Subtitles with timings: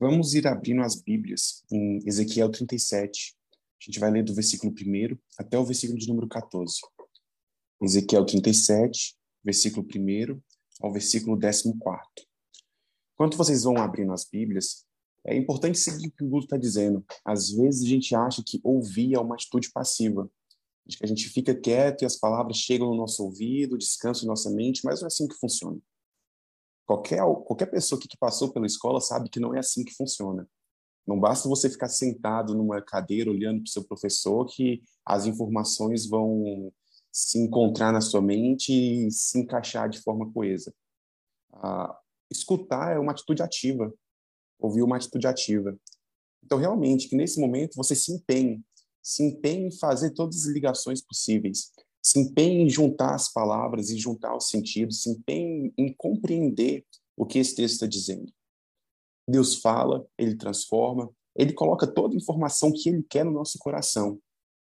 [0.00, 3.34] Vamos ir abrindo as Bíblias em Ezequiel 37.
[3.80, 6.76] A gente vai ler do versículo 1 até o versículo de número 14.
[7.82, 10.40] Ezequiel 37, versículo 1
[10.80, 11.74] ao versículo 14.
[13.12, 14.84] Enquanto vocês vão abrindo as Bíblias,
[15.26, 17.04] é importante seguir o que o Guto está dizendo.
[17.24, 20.30] Às vezes a gente acha que ouvir é uma atitude passiva.
[21.02, 24.80] a gente fica quieto e as palavras chegam no nosso ouvido, descansam em nossa mente,
[24.84, 25.80] mas não é assim que funciona.
[26.88, 30.48] Qualquer, qualquer pessoa que passou pela escola sabe que não é assim que funciona.
[31.06, 36.08] Não basta você ficar sentado numa cadeira olhando para o seu professor que as informações
[36.08, 36.72] vão
[37.12, 40.72] se encontrar na sua mente e se encaixar de forma coesa.
[41.52, 41.94] Ah,
[42.30, 43.92] escutar é uma atitude ativa,
[44.58, 45.78] ouvir uma atitude ativa.
[46.42, 48.64] Então, realmente, que nesse momento você se empenhe,
[49.02, 51.70] se empenhe em fazer todas as ligações possíveis,
[52.02, 56.84] se empenhe em juntar as palavras e juntar os sentidos, se empenhe em compreender
[57.16, 58.32] o que esse texto está dizendo.
[59.28, 64.20] Deus fala, ele transforma, ele coloca toda a informação que ele quer no nosso coração,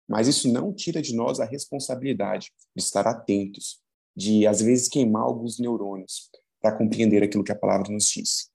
[0.08, 3.80] mas isso não tira de nós a responsabilidade de estar atentos,
[4.16, 6.30] de às vezes queimar alguns neurônios
[6.62, 8.50] para compreender aquilo que a palavra nos diz.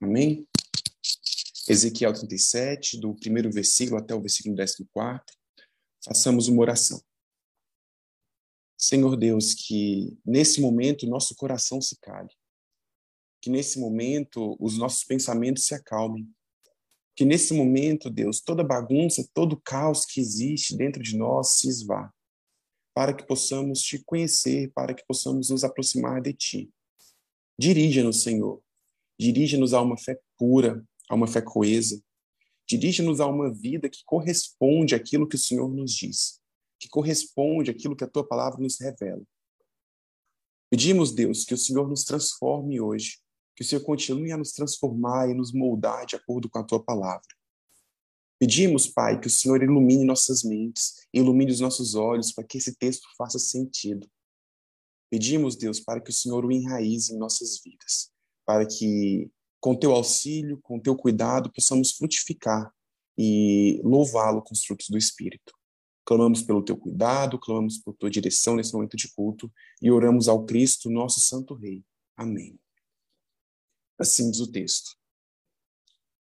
[0.00, 0.46] Amém?
[1.68, 4.82] Ezequiel 37, do primeiro versículo até o versículo 14.
[6.04, 7.00] Façamos uma oração.
[8.86, 12.28] Senhor Deus, que nesse momento nosso coração se cale,
[13.40, 16.28] que nesse momento os nossos pensamentos se acalmem,
[17.16, 22.12] que nesse momento, Deus, toda bagunça, todo caos que existe dentro de nós se esvá,
[22.92, 26.70] para que possamos te conhecer, para que possamos nos aproximar de ti.
[27.58, 28.62] Dirija-nos, Senhor,
[29.18, 31.98] dirija-nos a uma fé pura, a uma fé coesa,
[32.68, 36.43] dirija-nos a uma vida que corresponde àquilo que o Senhor nos diz
[36.78, 39.22] que corresponde àquilo que a tua palavra nos revela.
[40.70, 43.18] Pedimos, Deus, que o Senhor nos transforme hoje,
[43.54, 46.82] que o Senhor continue a nos transformar e nos moldar de acordo com a tua
[46.82, 47.28] palavra.
[48.38, 52.74] Pedimos, Pai, que o Senhor ilumine nossas mentes, ilumine os nossos olhos para que esse
[52.74, 54.10] texto faça sentido.
[55.08, 58.10] Pedimos, Deus, para que o Senhor o enraize em nossas vidas,
[58.44, 62.74] para que, com teu auxílio, com teu cuidado, possamos frutificar
[63.16, 65.54] e louvá-lo com os frutos do Espírito.
[66.04, 69.50] Clamamos pelo teu cuidado, clamamos por tua direção nesse momento de culto
[69.80, 71.82] e oramos ao Cristo, nosso Santo Rei.
[72.16, 72.58] Amém.
[73.98, 74.96] Assim diz o texto.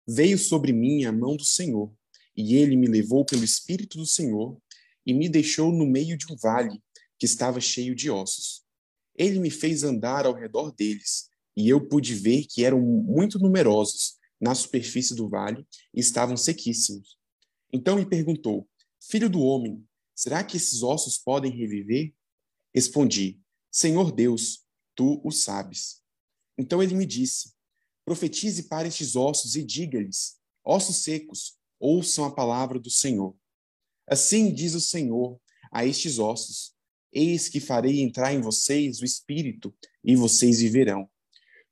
[0.08, 1.94] Veio sobre mim a mão do Senhor,
[2.36, 4.60] e ele me levou pelo Espírito do Senhor
[5.06, 6.82] e me deixou no meio de um vale
[7.18, 8.64] que estava cheio de ossos.
[9.16, 14.18] Ele me fez andar ao redor deles, e eu pude ver que eram muito numerosos
[14.40, 17.18] na superfície do vale e estavam sequíssimos.
[17.74, 18.69] Então me perguntou:
[19.00, 19.84] Filho do homem,
[20.14, 22.14] será que esses ossos podem reviver?
[22.74, 23.40] Respondi:
[23.72, 26.02] Senhor Deus, tu o sabes.
[26.58, 27.54] Então ele me disse:
[28.04, 33.36] Profetize para estes ossos e diga-lhes: Ossos secos, ouçam a palavra do Senhor.
[34.06, 35.40] Assim diz o Senhor
[35.72, 36.76] a estes ossos:
[37.12, 39.74] Eis que farei entrar em vocês o espírito,
[40.04, 41.10] e vocês viverão.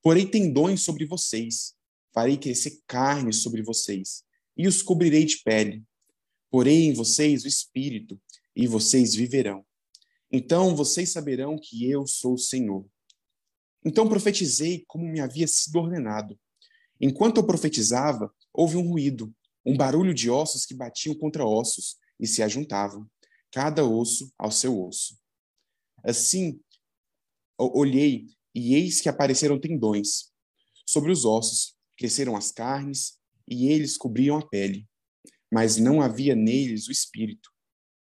[0.02, 1.76] Porei tendões sobre vocês,
[2.14, 4.24] farei crescer carne sobre vocês,
[4.56, 5.86] e os cobrirei de pele
[6.58, 8.20] Porei em vocês o Espírito,
[8.56, 9.64] e vocês viverão.
[10.32, 12.84] Então vocês saberão que eu sou o Senhor.
[13.86, 16.36] Então profetizei como me havia sido ordenado.
[17.00, 19.32] Enquanto eu profetizava, houve um ruído,
[19.64, 23.08] um barulho de ossos que batiam contra ossos e se ajuntavam,
[23.52, 25.16] cada osso ao seu osso.
[26.04, 26.60] Assim,
[27.56, 28.26] olhei
[28.56, 30.32] e eis que apareceram tendões.
[30.88, 34.88] Sobre os ossos cresceram as carnes e eles cobriam a pele
[35.52, 37.52] mas não havia neles o Espírito.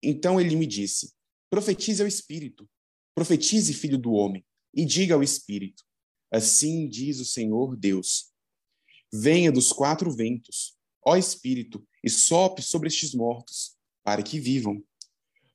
[0.02, 1.12] Então ele me disse:
[1.50, 2.68] Profetize ao Espírito,
[3.14, 4.44] profetize, filho do homem,
[4.74, 5.84] e diga ao Espírito:
[6.30, 8.32] Assim diz o Senhor Deus:
[9.12, 14.82] Venha dos quatro ventos, ó Espírito, e sopre sobre estes mortos, para que vivam.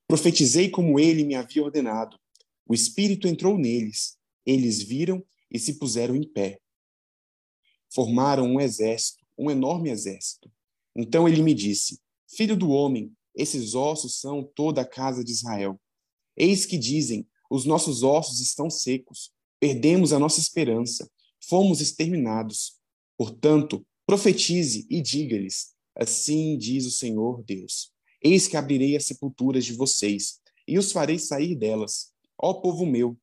[0.07, 2.17] Profetizei como ele me havia ordenado.
[2.65, 6.59] O Espírito entrou neles, eles viram e se puseram em pé.
[7.93, 10.51] Formaram um exército, um enorme exército.
[10.97, 15.79] Então ele me disse: Filho do homem, esses ossos são toda a casa de Israel.
[16.35, 21.07] Eis que dizem: Os nossos ossos estão secos, perdemos a nossa esperança,
[21.47, 22.79] fomos exterminados.
[23.15, 27.91] Portanto, profetize e diga-lhes: Assim diz o Senhor Deus:
[28.21, 33.17] Eis que abrirei as sepulturas de vocês e os farei sair delas, ó povo meu,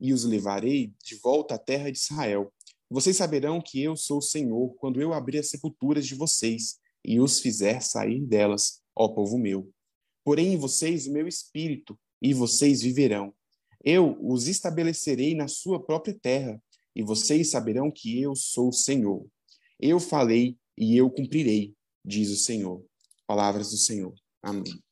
[0.00, 2.50] e os levarei de volta à terra de Israel
[2.90, 7.20] vocês saberão que eu sou o Senhor quando eu abrir as sepulturas de vocês e
[7.20, 9.72] os fizer sair delas, ó povo meu.
[10.24, 13.32] Porém em vocês o meu espírito, e vocês viverão.
[13.82, 16.62] Eu os estabelecerei na sua própria terra,
[16.94, 19.26] e vocês saberão que eu sou o Senhor.
[19.78, 22.84] Eu falei e eu cumprirei, diz o Senhor.
[23.26, 24.14] Palavras do Senhor.
[24.42, 24.82] Amém.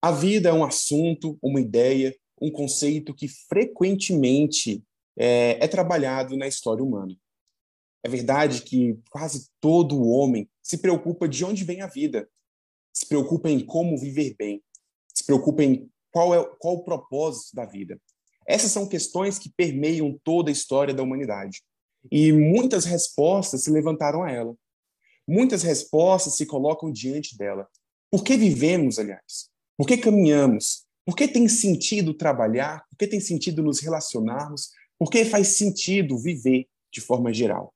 [0.00, 4.84] A vida é um assunto, uma ideia, um conceito que frequentemente
[5.16, 7.16] é, é trabalhado na história humana.
[8.04, 12.28] É verdade que quase todo homem se preocupa de onde vem a vida,
[12.92, 14.62] se preocupa em como viver bem,
[15.12, 18.00] se preocupa em qual é qual o propósito da vida.
[18.46, 21.62] Essas são questões que permeiam toda a história da humanidade.
[22.10, 24.54] E muitas respostas se levantaram a ela.
[25.26, 27.68] Muitas respostas se colocam diante dela.
[28.08, 29.50] Por que vivemos, aliás?
[29.76, 30.85] Por que caminhamos?
[31.06, 32.84] Por que tem sentido trabalhar?
[32.90, 34.70] Por que tem sentido nos relacionarmos?
[34.98, 37.72] Por que faz sentido viver de forma geral?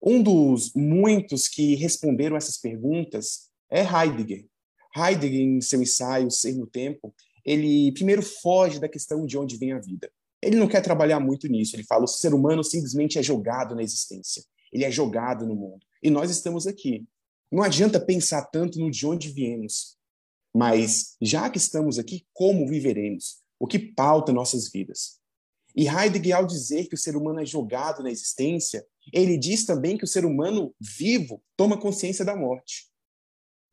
[0.00, 4.46] Um dos muitos que responderam essas perguntas é Heidegger.
[4.96, 7.12] Heidegger, em seu ensaio Ser no Tempo,
[7.44, 10.08] ele primeiro foge da questão de onde vem a vida.
[10.40, 11.74] Ele não quer trabalhar muito nisso.
[11.74, 14.44] Ele fala: o ser humano simplesmente é jogado na existência.
[14.72, 15.84] Ele é jogado no mundo.
[16.00, 17.04] E nós estamos aqui.
[17.50, 19.97] Não adianta pensar tanto no de onde viemos,
[20.58, 23.36] mas já que estamos aqui, como viveremos?
[23.60, 25.20] O que pauta nossas vidas?
[25.76, 29.96] E Heidegger, ao dizer que o ser humano é jogado na existência, ele diz também
[29.96, 32.88] que o ser humano vivo toma consciência da morte.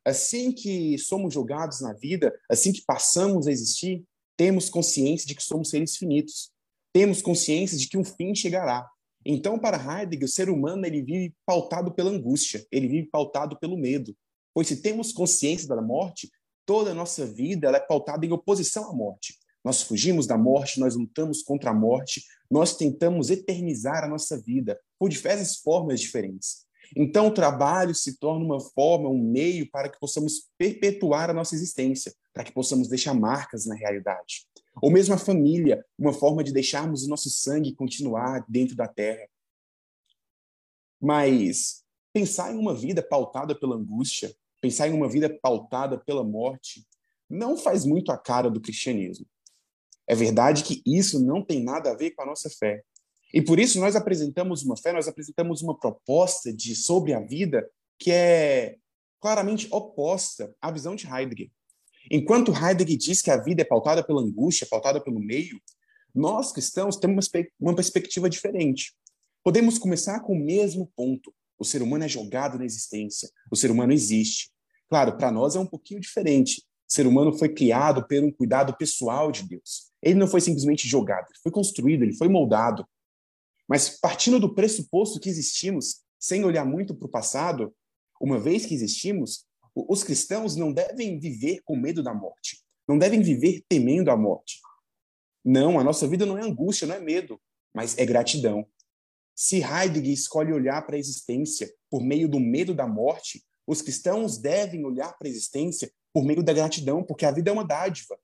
[0.06, 4.06] Assim que somos jogados na vida, assim que passamos a existir,
[4.38, 6.52] temos consciência de que somos seres finitos.
[6.94, 8.88] Temos consciência de que um fim chegará.
[9.26, 13.76] Então, para Heidegger, o ser humano ele vive pautado pela angústia, ele vive pautado pelo
[13.76, 14.16] medo.
[14.54, 16.30] Pois se temos consciência da morte,
[16.66, 19.38] toda a nossa vida é pautada em oposição à morte.
[19.64, 24.80] Nós fugimos da morte, nós lutamos contra a morte, nós tentamos eternizar a nossa vida
[25.00, 26.66] por diversas formas diferentes.
[26.96, 31.56] Então, o trabalho se torna uma forma, um meio para que possamos perpetuar a nossa
[31.56, 34.46] existência, para que possamos deixar marcas na realidade.
[34.82, 39.28] Ou mesmo a família, uma forma de deixarmos o nosso sangue continuar dentro da terra.
[41.02, 41.84] Mas
[42.14, 44.36] pensar em uma vida pautada pela angústia,
[44.66, 46.84] pensar em uma vida pautada pela morte,
[47.30, 49.28] não faz muito a cara do cristianismo.
[50.08, 52.82] É verdade que isso não tem nada a ver com a nossa fé.
[53.32, 57.70] E por isso nós apresentamos uma fé, nós apresentamos uma proposta de sobre a vida
[58.00, 58.78] que é
[59.22, 61.52] claramente oposta à visão de Heidegger.
[62.10, 65.62] Enquanto Heidegger diz que a vida é pautada pela angústia, pautada pelo meio,
[66.14, 67.30] nós cristãos temos
[67.60, 68.96] uma perspectiva diferente.
[69.44, 71.32] Podemos começar com o mesmo ponto.
[71.58, 73.30] O ser humano é jogado na existência.
[73.52, 74.55] O ser humano existe.
[74.90, 76.62] Claro, para nós é um pouquinho diferente.
[76.88, 79.92] O ser humano foi criado por um cuidado pessoal de Deus.
[80.02, 82.88] Ele não foi simplesmente jogado, ele foi construído, ele foi moldado.
[83.68, 87.74] Mas partindo do pressuposto que existimos, sem olhar muito para o passado,
[88.22, 89.46] uma vez que existimos,
[89.76, 94.60] os cristãos não devem viver com medo da morte, não devem viver temendo a morte.
[95.44, 97.40] Não, a nossa vida não é angústia, não é medo,
[97.74, 98.66] mas é gratidão.
[99.36, 104.38] Se Heidegger escolhe olhar para a existência por meio do medo da morte, os cristãos
[104.38, 108.18] devem olhar para a existência por meio da gratidão, porque a vida é uma dádiva.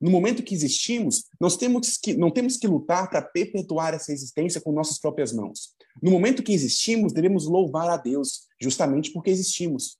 [0.00, 4.60] No momento que existimos, nós temos que, não temos que lutar para perpetuar essa existência
[4.60, 5.74] com nossas próprias mãos.
[6.02, 9.98] No momento que existimos, devemos louvar a Deus, justamente porque existimos.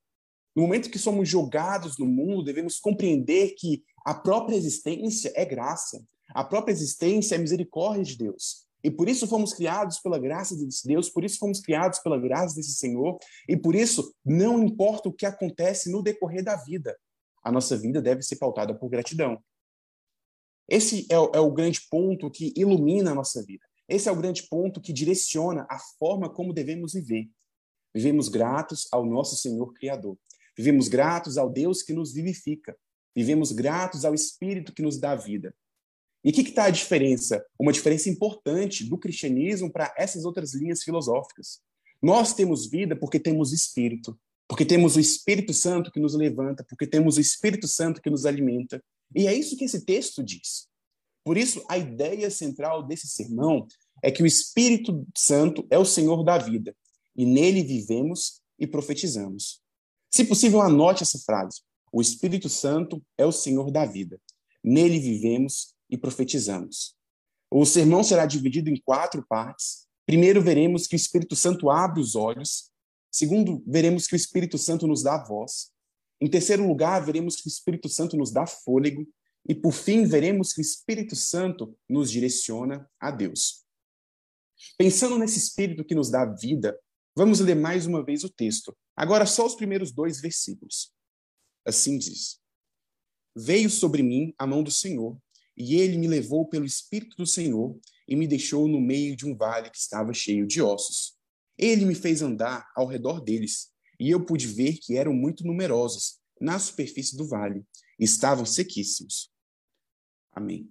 [0.57, 6.05] No momento que somos jogados no mundo, devemos compreender que a própria existência é graça,
[6.35, 8.67] a própria existência é misericórdia de Deus.
[8.85, 12.57] E por isso fomos criados pela graça de Deus, por isso fomos criados pela graça
[12.57, 16.97] desse Senhor, e por isso não importa o que acontece no decorrer da vida,
[17.43, 19.43] a nossa vida deve ser pautada por gratidão.
[20.69, 23.67] Esse é é o grande ponto que ilumina a nossa vida.
[23.89, 27.29] Esse é o grande ponto que direciona a forma como devemos viver.
[27.95, 30.17] Vivemos gratos ao nosso Senhor Criador.
[30.57, 32.77] Vivemos gratos ao Deus que nos vivifica.
[33.15, 35.55] Vivemos gratos ao Espírito que nos dá vida.
[36.25, 37.45] E o que está a diferença?
[37.59, 41.61] Uma diferença importante do cristianismo para essas outras linhas filosóficas.
[42.01, 46.87] Nós temos vida porque temos Espírito, porque temos o Espírito Santo que nos levanta, porque
[46.87, 48.83] temos o Espírito Santo que nos alimenta.
[49.15, 50.69] E é isso que esse texto diz.
[51.25, 53.67] Por isso, a ideia central desse sermão
[54.03, 56.75] é que o Espírito Santo é o Senhor da vida,
[57.17, 59.61] e nele vivemos e profetizamos.
[60.11, 61.61] Se possível, anote essa frase.
[61.93, 64.21] O Espírito Santo é o Senhor da vida.
[64.65, 66.97] Nele vivemos e profetizamos.
[67.51, 69.87] O sermão será dividido em quatro partes.
[70.07, 72.71] Primeiro, veremos que o Espírito Santo abre os olhos.
[73.11, 75.71] Segundo, veremos que o Espírito Santo nos dá voz.
[76.19, 79.07] Em terceiro lugar, veremos que o Espírito Santo nos dá fôlego.
[79.47, 83.65] E, por fim, veremos que o Espírito Santo nos direciona a Deus.
[84.79, 86.79] Pensando nesse Espírito que nos dá vida,
[87.15, 88.75] vamos ler mais uma vez o texto.
[88.97, 90.93] Agora, só os primeiros dois versículos.
[91.67, 92.41] Assim diz:
[93.37, 95.19] Veio sobre mim a mão do Senhor,
[95.57, 97.79] e ele me levou pelo Espírito do Senhor,
[98.09, 101.15] e me deixou no meio de um vale que estava cheio de ossos.
[101.57, 106.19] Ele me fez andar ao redor deles, e eu pude ver que eram muito numerosos
[106.41, 107.65] na superfície do vale,
[107.99, 109.31] e estavam sequíssimos.
[110.33, 110.69] Amém.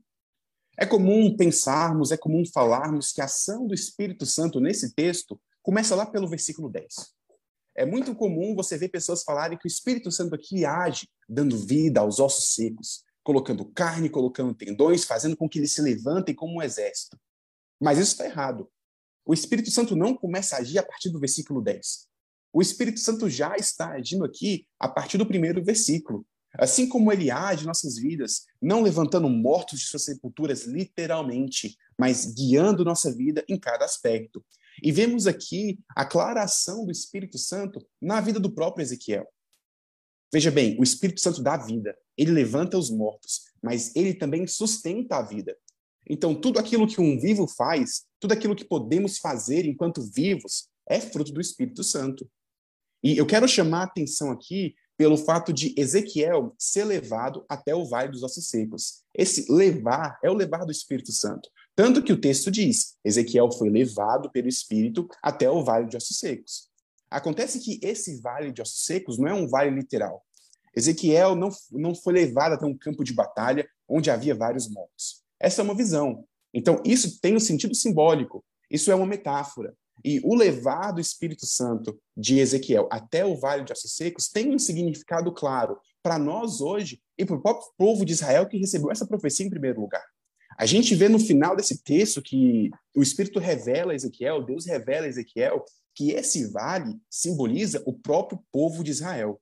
[0.77, 5.95] É comum pensarmos, é comum falarmos que a ação do Espírito Santo nesse texto começa
[5.95, 6.87] lá pelo versículo 10.
[7.75, 12.01] É muito comum você ver pessoas falarem que o Espírito Santo aqui age dando vida
[12.01, 16.61] aos ossos secos, colocando carne, colocando tendões, fazendo com que eles se levantem como um
[16.61, 17.19] exército.
[17.79, 18.69] Mas isso está errado.
[19.25, 22.07] O Espírito Santo não começa a agir a partir do versículo 10.
[22.53, 26.25] O Espírito Santo já está agindo aqui a partir do primeiro versículo.
[26.53, 32.25] Assim como ele age em nossas vidas, não levantando mortos de suas sepulturas literalmente, mas
[32.33, 34.43] guiando nossa vida em cada aspecto.
[34.83, 39.27] E vemos aqui a clara ação do Espírito Santo na vida do próprio Ezequiel.
[40.33, 45.17] Veja bem, o Espírito Santo dá vida, ele levanta os mortos, mas ele também sustenta
[45.17, 45.55] a vida.
[46.09, 50.99] Então, tudo aquilo que um vivo faz, tudo aquilo que podemos fazer enquanto vivos, é
[50.99, 52.29] fruto do Espírito Santo.
[53.03, 57.85] E eu quero chamar a atenção aqui pelo fato de Ezequiel ser levado até o
[57.85, 59.03] Vale dos Ossos Secos.
[59.15, 61.49] Esse levar é o levar do Espírito Santo.
[61.75, 66.19] Tanto que o texto diz: Ezequiel foi levado pelo Espírito até o Vale de Ossos
[66.19, 66.71] Secos.
[67.11, 70.25] Acontece que esse vale de ossos secos não é um vale literal.
[70.75, 75.21] Ezequiel não, não foi levado até um campo de batalha onde havia vários mortos.
[75.39, 76.23] Essa é uma visão.
[76.53, 78.43] Então, isso tem um sentido simbólico.
[78.69, 79.73] Isso é uma metáfora.
[80.03, 84.53] E o levar do Espírito Santo de Ezequiel até o Vale de Ossos Secos tem
[84.53, 88.91] um significado claro para nós hoje e para o próprio povo de Israel que recebeu
[88.91, 90.03] essa profecia em primeiro lugar.
[90.57, 95.05] A gente vê no final desse texto que o Espírito revela a Ezequiel, Deus revela
[95.05, 95.63] a Ezequiel
[95.93, 99.39] que esse vale simboliza o próprio povo de Israel.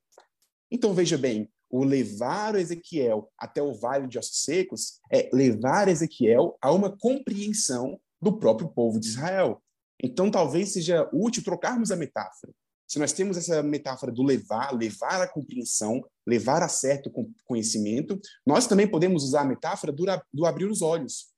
[0.70, 6.56] Então veja bem, o levar Ezequiel até o vale de ossos secos é levar Ezequiel
[6.60, 9.62] a uma compreensão do próprio povo de Israel.
[10.02, 12.52] Então talvez seja útil trocarmos a metáfora.
[12.90, 17.08] Se nós temos essa metáfora do levar, levar a compreensão, levar a certo
[17.44, 21.28] conhecimento, nós também podemos usar a metáfora do, do abrir os olhos.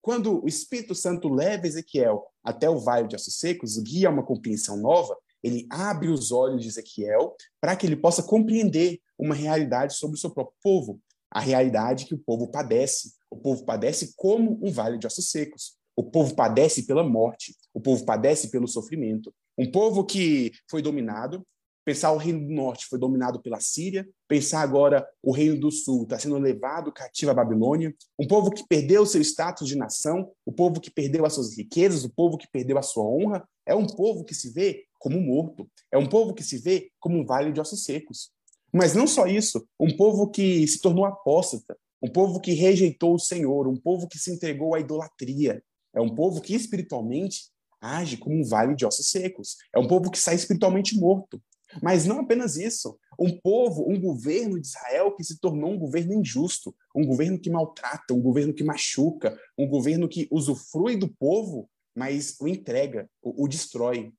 [0.00, 4.76] Quando o Espírito Santo leva Ezequiel até o vale de ossos secos, guia uma compreensão
[4.76, 10.16] nova, ele abre os olhos de Ezequiel para que ele possa compreender uma realidade sobre
[10.16, 13.12] o seu próprio povo, a realidade que o povo padece.
[13.30, 15.76] O povo padece como um vale de ossos secos.
[15.96, 19.32] O povo padece pela morte, o povo padece pelo sofrimento.
[19.58, 21.46] Um povo que foi dominado,
[21.84, 26.02] Pensar o Reino do Norte foi dominado pela Síria, pensar agora o Reino do Sul
[26.02, 30.52] está sendo levado cativo à Babilônia, um povo que perdeu seu status de nação, o
[30.52, 33.86] povo que perdeu as suas riquezas, o povo que perdeu a sua honra, é um
[33.86, 37.50] povo que se vê como morto, é um povo que se vê como um vale
[37.50, 38.30] de ossos secos.
[38.72, 43.18] Mas não só isso, um povo que se tornou apóstata, um povo que rejeitou o
[43.18, 45.62] Senhor, um povo que se entregou à idolatria,
[45.94, 50.10] é um povo que espiritualmente age como um vale de ossos secos, é um povo
[50.10, 51.42] que sai espiritualmente morto.
[51.82, 52.98] Mas não apenas isso.
[53.18, 57.50] Um povo, um governo de Israel que se tornou um governo injusto, um governo que
[57.50, 63.44] maltrata, um governo que machuca, um governo que usufrui do povo, mas o entrega, o,
[63.44, 64.12] o destrói.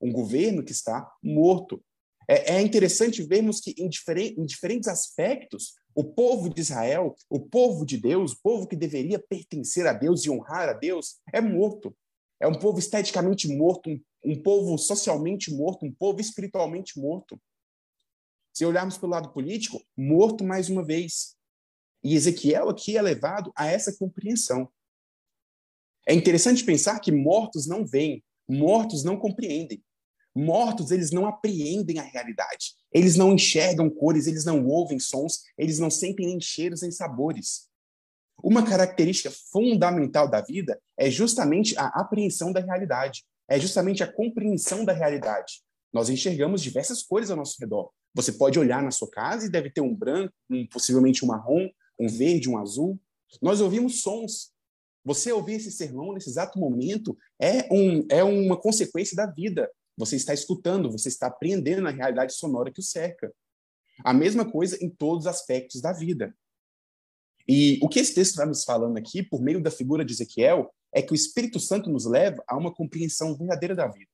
[0.00, 1.82] Um governo que está morto.
[2.26, 7.40] É, é interessante vermos que, em, diferen, em diferentes aspectos, o povo de Israel, o
[7.40, 11.40] povo de Deus, o povo que deveria pertencer a Deus e honrar a Deus, é
[11.40, 11.94] morto.
[12.40, 17.40] É um povo esteticamente morto, um um povo socialmente morto, um povo espiritualmente morto.
[18.52, 21.36] Se olharmos pelo lado político, morto mais uma vez.
[22.02, 24.70] E Ezequiel aqui é levado a essa compreensão.
[26.06, 29.82] É interessante pensar que mortos não veem, mortos não compreendem.
[30.34, 32.76] Mortos, eles não apreendem a realidade.
[32.92, 37.68] Eles não enxergam cores, eles não ouvem sons, eles não sentem nem cheiros nem sabores.
[38.42, 44.84] Uma característica fundamental da vida é justamente a apreensão da realidade é justamente a compreensão
[44.84, 45.60] da realidade.
[45.92, 47.90] Nós enxergamos diversas cores ao nosso redor.
[48.14, 51.68] Você pode olhar na sua casa e deve ter um branco, um, possivelmente um marrom,
[51.98, 52.98] um verde, um azul.
[53.42, 54.52] Nós ouvimos sons.
[55.04, 59.68] Você ouvir esse sermão nesse exato momento é, um, é uma consequência da vida.
[59.96, 63.32] Você está escutando, você está aprendendo a realidade sonora que o cerca.
[64.04, 66.32] A mesma coisa em todos os aspectos da vida.
[67.48, 70.72] E o que esse texto está nos falando aqui, por meio da figura de Ezequiel,
[70.92, 74.10] é que o Espírito Santo nos leva a uma compreensão verdadeira da vida.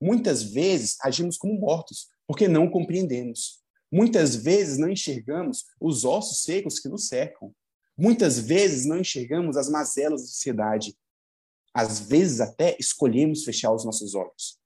[0.00, 3.62] Muitas vezes agimos como mortos, porque não compreendemos.
[3.90, 7.54] Muitas vezes não enxergamos os ossos secos que nos cercam.
[7.96, 10.96] Muitas vezes não enxergamos as mazelas da sociedade.
[11.74, 14.58] Às vezes até escolhemos fechar os nossos olhos.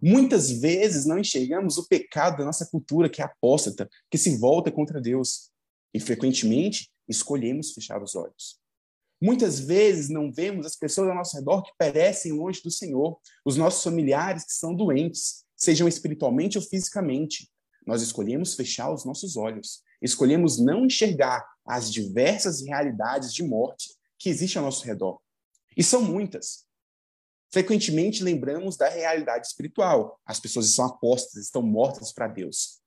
[0.00, 4.70] Muitas vezes não enxergamos o pecado da nossa cultura, que é apóstata, que se volta
[4.70, 5.50] contra Deus.
[5.92, 8.60] E frequentemente escolhemos fechar os olhos.
[9.20, 13.56] Muitas vezes não vemos as pessoas ao nosso redor que perecem longe do Senhor, os
[13.56, 17.50] nossos familiares que são doentes, sejam espiritualmente ou fisicamente.
[17.84, 24.28] Nós escolhemos fechar os nossos olhos, escolhemos não enxergar as diversas realidades de morte que
[24.28, 25.20] existem ao nosso redor.
[25.76, 26.66] E são muitas.
[27.50, 30.20] Frequentemente lembramos da realidade espiritual.
[30.24, 32.78] As pessoas estão apostas, estão mortas para Deus.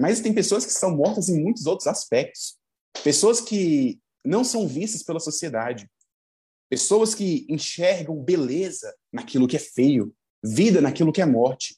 [0.00, 2.56] Mas tem pessoas que estão mortas em muitos outros aspectos.
[3.04, 5.88] Pessoas que não são vistas pela sociedade.
[6.68, 11.76] Pessoas que enxergam beleza naquilo que é feio, vida naquilo que é morte.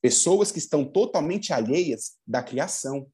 [0.00, 3.10] Pessoas que estão totalmente alheias da criação.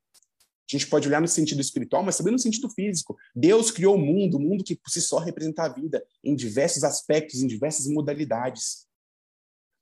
[0.71, 3.17] A gente pode olhar no sentido espiritual, mas também no sentido físico.
[3.35, 6.85] Deus criou o mundo, o mundo que por si só representa a vida, em diversos
[6.85, 8.87] aspectos, em diversas modalidades.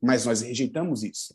[0.00, 1.34] Mas nós rejeitamos isso.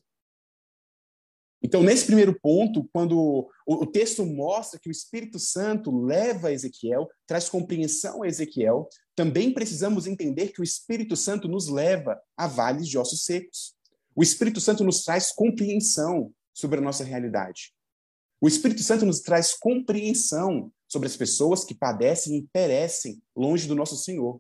[1.63, 7.48] Então, nesse primeiro ponto, quando o, texto mostra que o Espírito Santo leva Ezequiel, traz
[7.48, 12.98] compreensão a Ezequiel, também precisamos entender que o Espírito Santo nos leva a vales de
[12.98, 13.74] ossos secos.
[14.13, 17.74] O Espírito Santo nos traz compreensão sobre a nossa realidade.
[18.41, 23.75] O Espírito Santo nos traz compreensão sobre as pessoas que padecem e perecem longe do
[23.75, 24.39] nosso Senhor.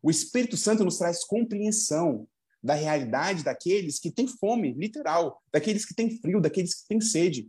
[0.00, 2.28] O Espírito Santo nos traz compreensão
[2.62, 7.48] da realidade daqueles que têm fome, literal, daqueles que têm frio, daqueles que têm sede.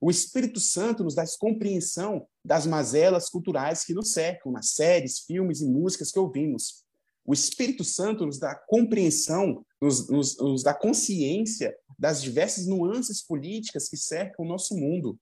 [0.00, 5.60] O Espírito Santo nos dá compreensão das mazelas culturais que nos cercam, nas séries, filmes
[5.60, 6.84] e músicas que ouvimos.
[7.24, 13.88] O Espírito Santo nos dá compreensão, nos, nos, nos dá consciência das diversas nuances políticas
[13.88, 15.18] que cercam o nosso mundo.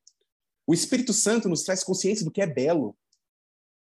[0.66, 2.96] O Espírito Santo nos traz consciência do que é belo.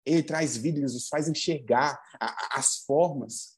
[0.06, 3.52] Ele traz vida, ele nos faz enxergar a, a, as formas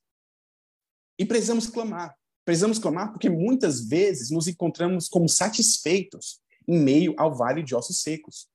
[1.18, 2.16] e precisamos clamar.
[2.44, 8.02] Precisamos clamar porque muitas vezes nos encontramos como satisfeitos em meio ao vale de ossos
[8.02, 8.48] secos.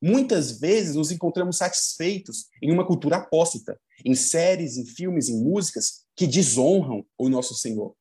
[0.00, 6.04] Muitas vezes nos encontramos satisfeitos em uma cultura apóstata, em séries, em filmes, em músicas
[6.16, 7.94] que desonram o nosso Senhor.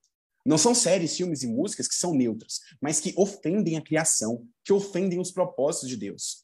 [0.44, 4.74] Não são séries, filmes e músicas que são neutras, mas que ofendem a criação, que
[4.74, 6.44] ofendem os propósitos de Deus.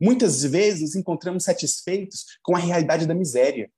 [0.00, 3.70] Muitas vezes nos encontramos satisfeitos com a realidade da miséria,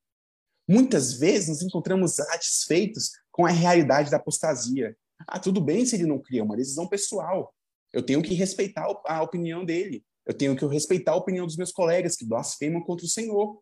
[0.71, 4.97] Muitas vezes nos encontramos satisfeitos com a realidade da apostasia.
[5.27, 7.53] Ah, tudo bem se ele não cria, uma decisão pessoal.
[7.93, 10.05] Eu tenho que respeitar a opinião dele.
[10.25, 13.61] Eu tenho que respeitar a opinião dos meus colegas que blasfemam contra o Senhor.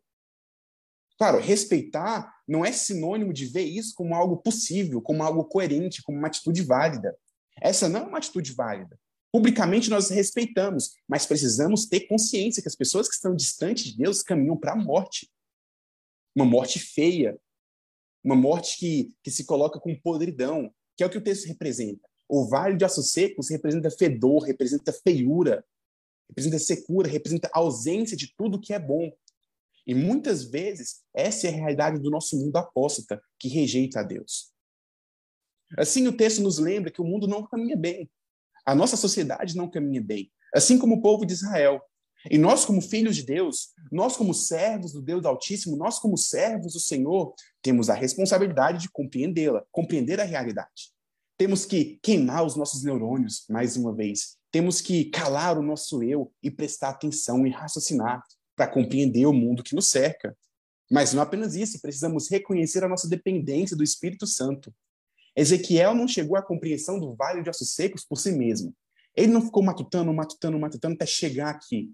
[1.17, 6.15] Claro, respeitar não é sinônimo de ver isso como algo possível, como algo coerente, como
[6.15, 7.17] uma atitude válida.
[7.59, 8.99] Essa não é uma atitude válida.
[9.31, 14.21] Publicamente nós respeitamos, mas precisamos ter consciência que as pessoas que estão distantes de Deus
[14.21, 15.27] caminham para a morte
[16.35, 17.39] uma morte feia,
[18.23, 22.07] uma morte que, que se coloca com podridão, que é o que o texto representa.
[22.27, 25.65] O vale de ossos secos representa fedor, representa feiura,
[26.27, 29.11] representa secura, representa ausência de tudo que é bom.
[29.87, 34.51] E muitas vezes essa é a realidade do nosso mundo apóstata, que rejeita a Deus.
[35.77, 38.09] Assim, o texto nos lembra que o mundo não caminha bem.
[38.65, 40.31] A nossa sociedade não caminha bem.
[40.53, 41.81] Assim como o povo de Israel.
[42.29, 46.73] E nós, como filhos de Deus, nós, como servos do Deus Altíssimo, nós, como servos
[46.73, 50.91] do Senhor, temos a responsabilidade de compreendê-la, compreender a realidade.
[51.37, 54.37] Temos que queimar os nossos neurônios, mais uma vez.
[54.51, 58.21] Temos que calar o nosso eu e prestar atenção e raciocinar
[58.55, 60.35] para compreender o mundo que nos cerca.
[60.91, 64.73] Mas não apenas isso, precisamos reconhecer a nossa dependência do Espírito Santo.
[65.35, 68.75] Ezequiel não chegou à compreensão do vale de ossos secos por si mesmo.
[69.15, 71.89] Ele não ficou matutando, matutando, matutando até chegar aqui.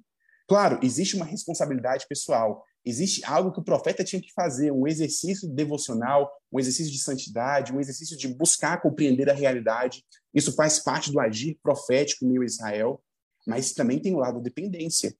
[0.47, 5.49] Claro, existe uma responsabilidade pessoal, existe algo que o profeta tinha que fazer, um exercício
[5.49, 10.05] devocional, um exercício de santidade, um exercício de buscar compreender a realidade.
[10.33, 13.01] Isso faz parte do agir profético em Israel,
[13.47, 15.15] mas também tem o lado da dependência.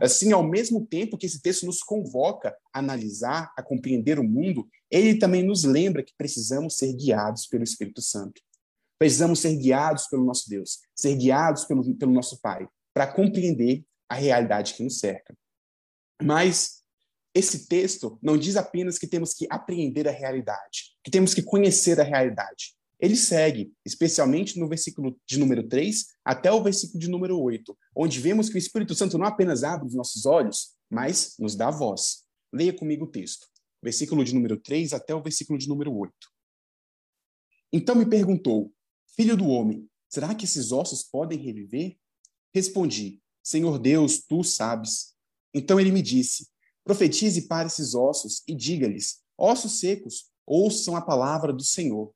[0.00, 4.68] Assim, ao mesmo tempo que esse texto nos convoca a analisar, a compreender o mundo,
[4.90, 8.42] ele também nos lembra que precisamos ser guiados pelo Espírito Santo.
[8.98, 14.14] Precisamos ser guiados pelo nosso Deus, ser guiados pelo, pelo nosso Pai, para compreender a
[14.14, 15.36] realidade que nos cerca.
[16.22, 16.82] Mas
[17.34, 22.00] esse texto não diz apenas que temos que apreender a realidade, que temos que conhecer
[22.00, 22.74] a realidade.
[22.98, 28.20] Ele segue, especialmente no versículo de número 3 até o versículo de número 8, onde
[28.20, 32.24] vemos que o Espírito Santo não apenas abre os nossos olhos, mas nos dá voz.
[32.50, 33.46] Leia comigo o texto,
[33.82, 36.14] versículo de número 3 até o versículo de número 8.
[37.70, 38.72] Então me perguntou:
[39.14, 41.98] Filho do homem, será que esses ossos podem reviver?
[42.54, 45.14] Respondi: Senhor Deus, tu sabes.
[45.54, 46.48] Então ele me disse:
[46.82, 52.12] Profetize para esses ossos e diga-lhes: Ossos secos, ouçam a palavra do Senhor.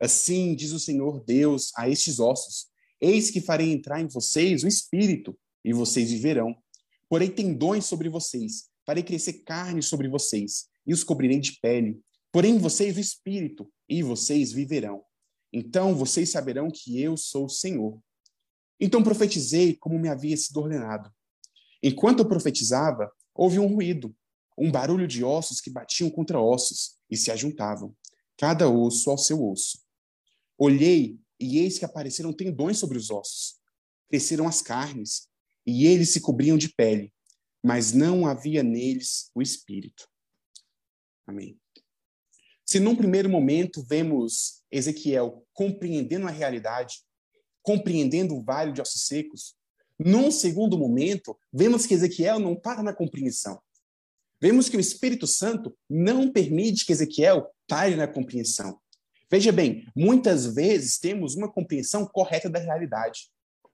[0.00, 2.66] Assim diz o Senhor Deus a estes ossos:
[3.00, 6.52] Eis que farei entrar em vocês o espírito, e vocês viverão.
[7.08, 12.00] Porei tendões sobre vocês, farei crescer carne sobre vocês, e os cobrirei de pele,
[12.32, 15.04] porém vocês o espírito, e vocês viverão.
[15.52, 18.00] Então vocês saberão que eu sou o Senhor.
[18.80, 21.10] Então profetizei como me havia sido ordenado.
[21.82, 24.14] Enquanto eu profetizava, houve um ruído,
[24.58, 27.94] um barulho de ossos que batiam contra ossos e se ajuntavam,
[28.36, 29.78] cada osso ao seu osso.
[30.58, 33.56] Olhei e eis que apareceram tendões sobre os ossos.
[34.08, 35.28] Cresceram as carnes,
[35.66, 37.12] e eles se cobriam de pele,
[37.62, 40.08] mas não havia neles o espírito.
[41.26, 41.58] Amém.
[42.64, 47.02] Se num primeiro momento vemos Ezequiel compreendendo a realidade,
[47.66, 49.56] compreendendo o vale de ossos secos,
[49.98, 53.60] num segundo momento, vemos que Ezequiel não para na compreensão.
[54.40, 58.78] Vemos que o Espírito Santo não permite que Ezequiel pare na compreensão.
[59.28, 63.28] Veja bem, muitas vezes temos uma compreensão correta da realidade.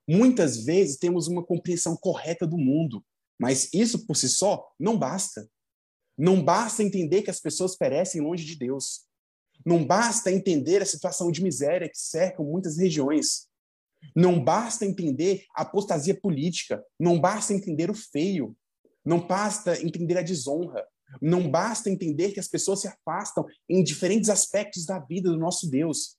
[0.08, 3.04] Muitas vezes temos uma compreensão correta do mundo,
[3.38, 5.46] mas isso por si só não basta.
[6.16, 9.02] Não basta entender que as pessoas perecem longe de Deus.
[9.66, 13.51] Não basta entender a situação de miséria que cerca muitas regiões.
[14.14, 16.82] Não basta entender a apostasia política.
[16.98, 18.56] Não basta entender o feio.
[19.04, 20.86] Não basta entender a desonra.
[21.20, 25.68] Não basta entender que as pessoas se afastam em diferentes aspectos da vida do nosso
[25.68, 26.16] Deus.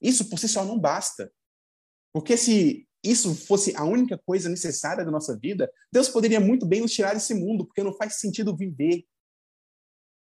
[0.00, 1.32] Isso por si só não basta.
[2.12, 6.80] Porque se isso fosse a única coisa necessária da nossa vida, Deus poderia muito bem
[6.80, 9.04] nos tirar desse mundo, porque não faz sentido viver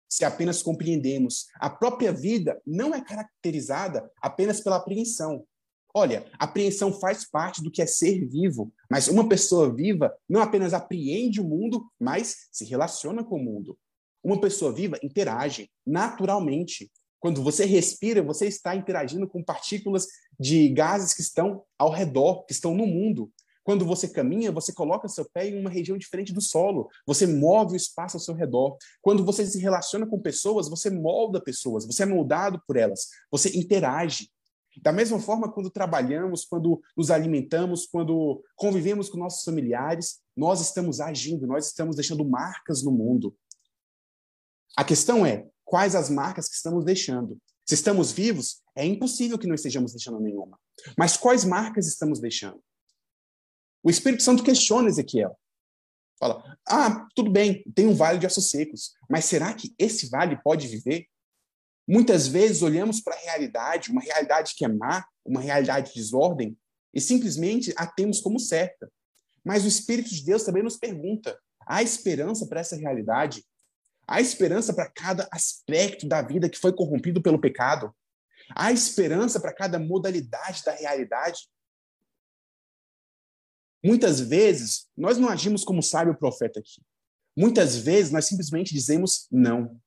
[0.09, 1.47] se apenas compreendemos.
[1.55, 5.45] A própria vida não é caracterizada apenas pela apreensão.
[5.93, 10.73] Olha, apreensão faz parte do que é ser vivo, mas uma pessoa viva não apenas
[10.73, 13.77] apreende o mundo, mas se relaciona com o mundo.
[14.23, 16.91] Uma pessoa viva interage naturalmente.
[17.19, 20.07] Quando você respira, você está interagindo com partículas
[20.39, 23.31] de gases que estão ao redor, que estão no mundo.
[23.63, 26.89] Quando você caminha, você coloca seu pé em uma região diferente do solo.
[27.05, 28.77] Você move o espaço ao seu redor.
[29.01, 31.85] Quando você se relaciona com pessoas, você molda pessoas.
[31.85, 33.09] Você é moldado por elas.
[33.31, 34.29] Você interage.
[34.81, 40.99] Da mesma forma, quando trabalhamos, quando nos alimentamos, quando convivemos com nossos familiares, nós estamos
[40.99, 43.35] agindo, nós estamos deixando marcas no mundo.
[44.77, 47.37] A questão é quais as marcas que estamos deixando.
[47.65, 50.59] Se estamos vivos, é impossível que não estejamos deixando nenhuma.
[50.97, 52.63] Mas quais marcas estamos deixando?
[53.83, 55.37] O Espírito Santo questiona Ezequiel.
[56.19, 60.41] Fala: Ah, tudo bem, tem um vale de ossos secos, mas será que esse vale
[60.41, 61.07] pode viver?
[61.91, 66.55] Muitas vezes olhamos para a realidade, uma realidade que é má, uma realidade de desordem,
[66.93, 68.91] e simplesmente a temos como certa.
[69.43, 73.43] Mas o Espírito de Deus também nos pergunta: há esperança para essa realidade?
[74.07, 77.91] Há esperança para cada aspecto da vida que foi corrompido pelo pecado.
[78.55, 81.49] Há esperança para cada modalidade da realidade.
[83.83, 86.83] Muitas vezes, nós não agimos como sábio profeta aqui.
[87.35, 89.81] Muitas vezes, nós simplesmente dizemos não.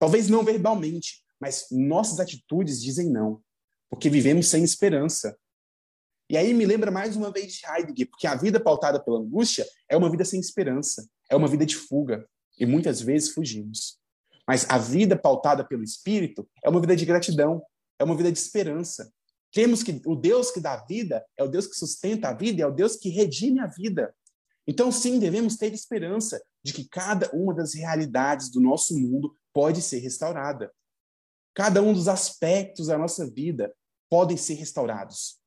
[0.00, 3.42] Talvez não verbalmente, mas nossas atitudes dizem não,
[3.90, 5.36] porque vivemos sem esperança.
[6.28, 9.66] E aí me lembra mais uma vez de Heidegger, porque a vida pautada pela angústia
[9.90, 12.26] é uma vida sem esperança, é uma vida de fuga,
[12.58, 13.98] e muitas vezes fugimos.
[14.48, 17.62] Mas a vida pautada pelo Espírito é uma vida de gratidão,
[17.98, 19.12] é uma vida de esperança.
[19.52, 22.66] Cremos que o Deus que dá vida é o Deus que sustenta a vida, é
[22.66, 24.14] o Deus que redime a vida.
[24.66, 29.82] Então, sim, devemos ter esperança de que cada uma das realidades do nosso mundo pode
[29.82, 30.72] ser restaurada.
[31.54, 33.74] Cada um dos aspectos da nossa vida
[34.08, 35.40] podem ser restaurados.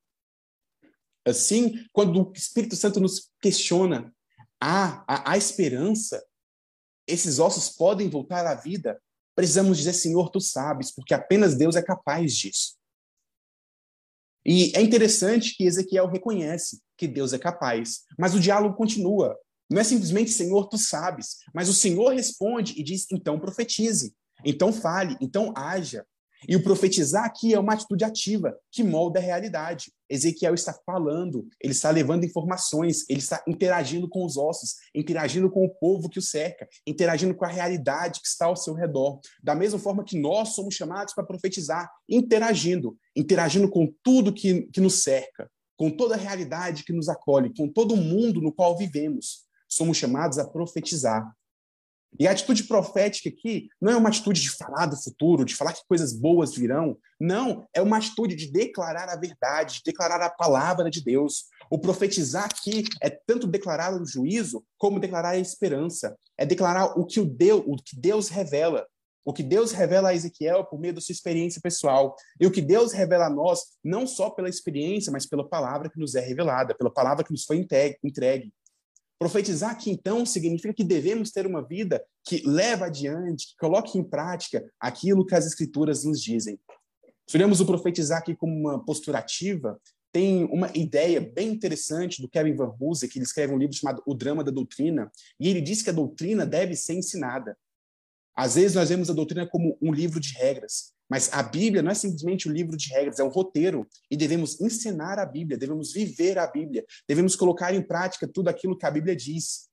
[1.25, 4.13] Assim, quando o Espírito Santo nos questiona,
[4.59, 6.23] há, há, há esperança,
[7.07, 9.01] esses ossos podem voltar à vida,
[9.35, 12.75] precisamos dizer, Senhor, tu sabes, porque apenas Deus é capaz disso.
[14.45, 19.37] E é interessante que Ezequiel reconhece que Deus é capaz, mas o diálogo continua.
[19.73, 24.13] Não é simplesmente Senhor, tu sabes, mas o Senhor responde e diz: então profetize,
[24.45, 26.05] então fale, então haja.
[26.47, 29.91] E o profetizar aqui é uma atitude ativa que molda a realidade.
[30.07, 35.65] Ezequiel está falando, ele está levando informações, ele está interagindo com os ossos, interagindo com
[35.65, 39.21] o povo que o cerca, interagindo com a realidade que está ao seu redor.
[39.41, 44.81] Da mesma forma que nós somos chamados para profetizar, interagindo, interagindo com tudo que, que
[44.81, 48.77] nos cerca, com toda a realidade que nos acolhe, com todo o mundo no qual
[48.77, 49.51] vivemos.
[49.73, 51.33] Somos chamados a profetizar.
[52.19, 55.73] E a atitude profética aqui não é uma atitude de falar do futuro, de falar
[55.73, 56.97] que coisas boas virão.
[57.19, 61.45] Não, é uma atitude de declarar a verdade, de declarar a palavra de Deus.
[61.71, 66.15] O profetizar aqui é tanto declarar o juízo como declarar a esperança.
[66.37, 68.85] É declarar o que, o Deus, o que Deus revela.
[69.25, 72.15] O que Deus revela a Ezequiel por meio da sua experiência pessoal.
[72.39, 75.97] E o que Deus revela a nós, não só pela experiência, mas pela palavra que
[75.97, 78.53] nos é revelada, pela palavra que nos foi entregue.
[79.23, 84.03] Profetizar aqui, então, significa que devemos ter uma vida que leva adiante, que coloque em
[84.03, 86.59] prática aquilo que as Escrituras nos dizem.
[87.25, 89.79] Se olhamos o profetizar aqui como uma postura ativa,
[90.11, 94.03] tem uma ideia bem interessante do Kevin Van Hooser, que ele escreve um livro chamado
[94.05, 95.09] O Drama da Doutrina,
[95.39, 97.57] e ele diz que a doutrina deve ser ensinada.
[98.35, 101.91] Às vezes nós vemos a doutrina como um livro de regras, mas a Bíblia não
[101.91, 105.93] é simplesmente um livro de regras, é um roteiro e devemos ensinar a Bíblia, devemos
[105.93, 109.69] viver a Bíblia, devemos colocar em prática tudo aquilo que a Bíblia diz.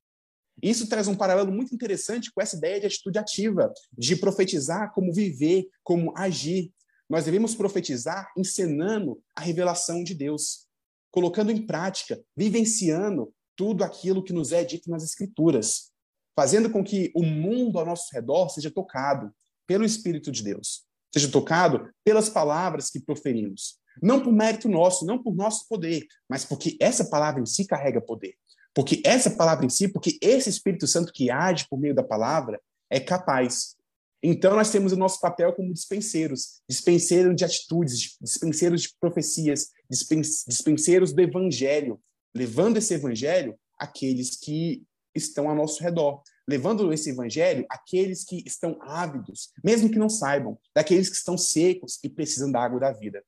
[0.63, 5.15] Isso traz um paralelo muito interessante com essa ideia de atitude ativa, de profetizar como
[5.15, 6.71] viver, como agir.
[7.09, 10.67] Nós devemos profetizar ensinando a revelação de Deus,
[11.11, 15.91] colocando em prática, vivenciando tudo aquilo que nos é dito nas Escrituras,
[16.37, 19.33] fazendo com que o mundo ao nosso redor seja tocado
[19.67, 23.79] pelo Espírito de Deus seja tocado pelas palavras que proferimos.
[24.03, 28.01] Não por mérito nosso, não por nosso poder, mas porque essa palavra em si carrega
[28.01, 28.35] poder.
[28.75, 32.61] Porque essa palavra em si, porque esse Espírito Santo que age por meio da palavra
[32.89, 33.77] é capaz.
[34.23, 41.13] Então nós temos o nosso papel como dispenseiros, dispenseiros de atitudes, dispenseiros de profecias, dispenseiros
[41.13, 42.01] do evangelho,
[42.35, 48.77] levando esse evangelho àqueles que estão ao nosso redor, levando esse evangelho àqueles que estão
[48.83, 53.25] ávidos, mesmo que não saibam, daqueles que estão secos e precisam da água da vida.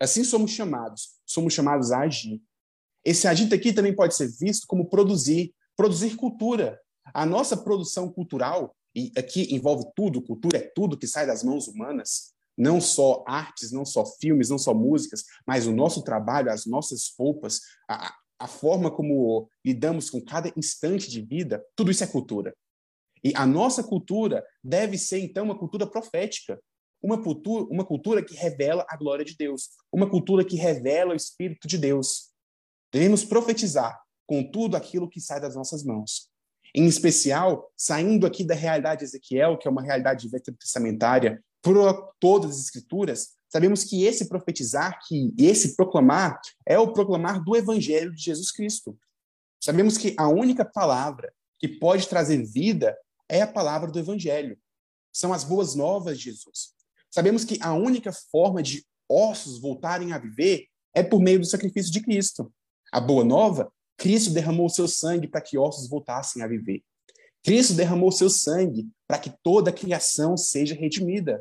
[0.00, 2.40] Assim somos chamados, somos chamados a agir.
[3.04, 6.80] Esse agir aqui também pode ser visto como produzir, produzir cultura.
[7.12, 11.66] A nossa produção cultural, e aqui envolve tudo, cultura é tudo que sai das mãos
[11.66, 16.66] humanas, não só artes, não só filmes, não só músicas, mas o nosso trabalho, as
[16.66, 22.06] nossas roupas, a, a forma como lidamos com cada instante de vida, tudo isso é
[22.06, 22.54] cultura.
[23.24, 26.60] E a nossa cultura deve ser, então, uma cultura profética,
[27.02, 31.16] uma cultura, uma cultura que revela a glória de Deus, uma cultura que revela o
[31.16, 32.34] Espírito de Deus.
[32.92, 36.28] Devemos profetizar com tudo aquilo que sai das nossas mãos.
[36.74, 40.28] Em especial, saindo aqui da realidade de Ezequiel, que é uma realidade
[40.58, 47.40] testamentária, para todas as escrituras, Sabemos que esse profetizar, que esse proclamar, é o proclamar
[47.40, 48.98] do Evangelho de Jesus Cristo.
[49.62, 54.58] Sabemos que a única palavra que pode trazer vida é a palavra do Evangelho.
[55.12, 56.72] São as boas novas de Jesus.
[57.08, 61.92] Sabemos que a única forma de ossos voltarem a viver é por meio do sacrifício
[61.92, 62.52] de Cristo.
[62.90, 66.82] A boa nova, Cristo derramou seu sangue para que ossos voltassem a viver.
[67.40, 71.40] Cristo derramou seu sangue para que toda a criação seja redimida.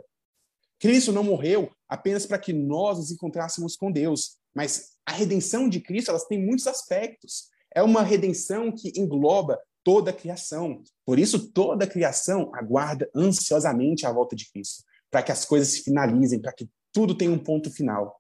[0.78, 5.79] Cristo não morreu apenas para que nós nos encontrássemos com Deus, mas a redenção de
[5.79, 7.49] Cristo elas tem muitos aspectos.
[7.71, 10.82] É uma redenção que engloba toda a criação.
[11.06, 15.67] Por isso, toda a criação aguarda ansiosamente a volta de Cristo, para que as coisas
[15.67, 18.19] se finalizem, para que tudo tenha um ponto final.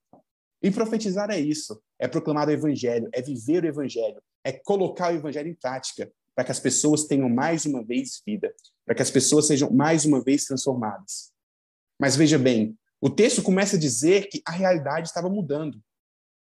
[0.61, 5.15] E profetizar é isso, é proclamar o evangelho, é viver o evangelho, é colocar o
[5.15, 8.53] evangelho em prática, para que as pessoas tenham mais uma vez vida,
[8.85, 11.31] para que as pessoas sejam mais uma vez transformadas.
[11.99, 15.83] Mas veja bem, o texto começa a dizer que a realidade estava mudando.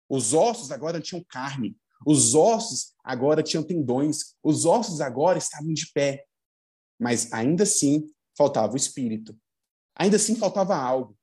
[0.10, 5.89] Os ossos agora tinham carne, os ossos agora tinham tendões, os ossos agora estavam de
[5.93, 6.26] pé.
[7.00, 9.39] Mas ainda assim faltava o espírito.
[9.95, 11.17] Ainda assim faltava algo.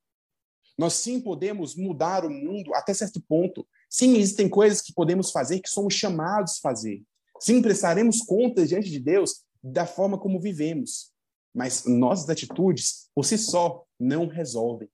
[0.79, 3.69] Nós sim podemos mudar o mundo até certo ponto.
[3.91, 7.03] Sim, existem coisas que podemos fazer que somos chamados a fazer.
[7.41, 11.13] Sim, prestaremos contas diante de Deus da forma como vivemos.
[11.55, 14.89] Mas nossas atitudes, por si só, não resolvem.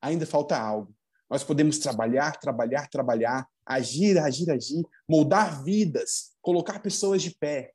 [0.00, 0.94] Ainda falta algo.
[1.28, 7.72] Nós podemos trabalhar, trabalhar, trabalhar, agir, agir, agir, moldar vidas, colocar pessoas de pé.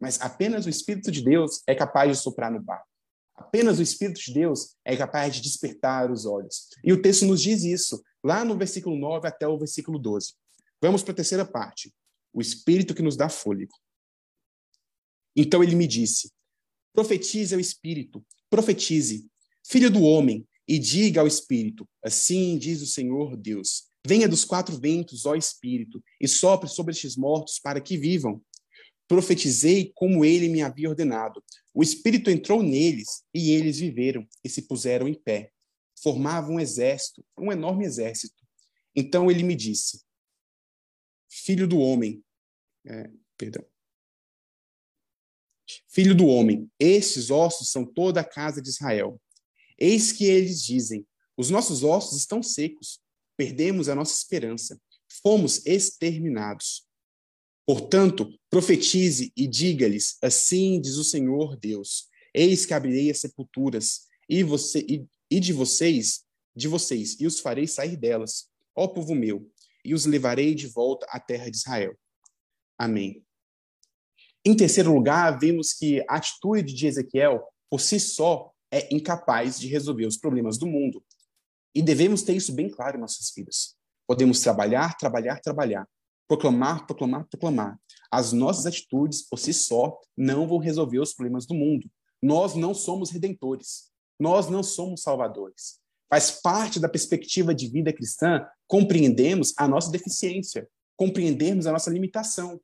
[0.00, 2.88] Mas apenas o Espírito de Deus é capaz de soprar no barco.
[3.34, 6.68] Apenas o Espírito de Deus é capaz de despertar os olhos.
[6.82, 10.34] E o texto nos diz isso, lá no versículo 9 até o versículo 12.
[10.80, 11.92] Vamos para a terceira parte.
[12.32, 13.74] O Espírito que nos dá fôlego.
[15.36, 16.32] Então ele me disse:
[16.92, 19.26] Profetize ao Espírito, profetize,
[19.66, 24.78] filho do homem, e diga ao Espírito: Assim diz o Senhor Deus: Venha dos quatro
[24.78, 28.42] ventos, ó Espírito, e sopre sobre estes mortos para que vivam.
[29.08, 31.42] Profetizei como ele me havia ordenado.
[31.74, 35.50] O Espírito entrou neles, e eles viveram e se puseram em pé.
[36.02, 38.42] Formavam um exército, um enorme exército.
[38.94, 40.02] Então ele me disse:
[41.28, 42.22] Filho do homem,
[42.86, 43.64] é, perdão,
[45.88, 49.20] Filho do homem, estes ossos são toda a casa de Israel.
[49.82, 51.04] Eis que eles dizem:
[51.36, 53.00] os nossos ossos estão secos,
[53.36, 54.80] perdemos a nossa esperança,
[55.20, 56.86] fomos exterminados.
[57.66, 64.44] Portanto, profetize e diga-lhes: assim diz o Senhor Deus: Eis que abrirei as sepulturas e,
[64.44, 66.22] você, e, e de vocês,
[66.54, 69.50] de vocês, e os farei sair delas, ó povo meu,
[69.84, 71.98] e os levarei de volta à terra de Israel.
[72.78, 73.24] Amém.
[74.44, 79.68] Em terceiro lugar, vemos que a atitude de Ezequiel, por si só, é incapaz de
[79.68, 81.04] resolver os problemas do mundo.
[81.74, 83.76] E devemos ter isso bem claro em nossas vidas.
[84.06, 85.88] Podemos trabalhar, trabalhar, trabalhar,
[86.26, 87.78] proclamar, proclamar, proclamar.
[88.10, 91.90] As nossas atitudes, por si só, não vão resolver os problemas do mundo.
[92.22, 93.90] Nós não somos redentores.
[94.18, 95.80] Nós não somos salvadores.
[96.08, 102.60] Faz parte da perspectiva de vida cristã compreendermos a nossa deficiência, compreendermos a nossa limitação.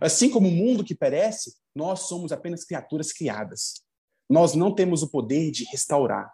[0.00, 3.84] Assim como o mundo que perece, nós somos apenas criaturas criadas.
[4.28, 6.32] Nós não temos o poder de restaurar.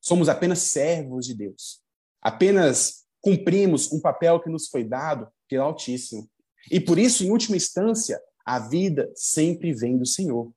[0.00, 1.80] Somos apenas servos de Deus.
[2.20, 6.28] Apenas cumprimos um papel que nos foi dado pelo Altíssimo.
[6.70, 10.52] E por isso, em última instância, a vida sempre vem do Senhor.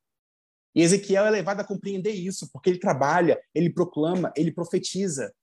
[0.76, 5.34] E Ezequiel é levado a compreender isso, porque ele trabalha, ele proclama, ele profetiza.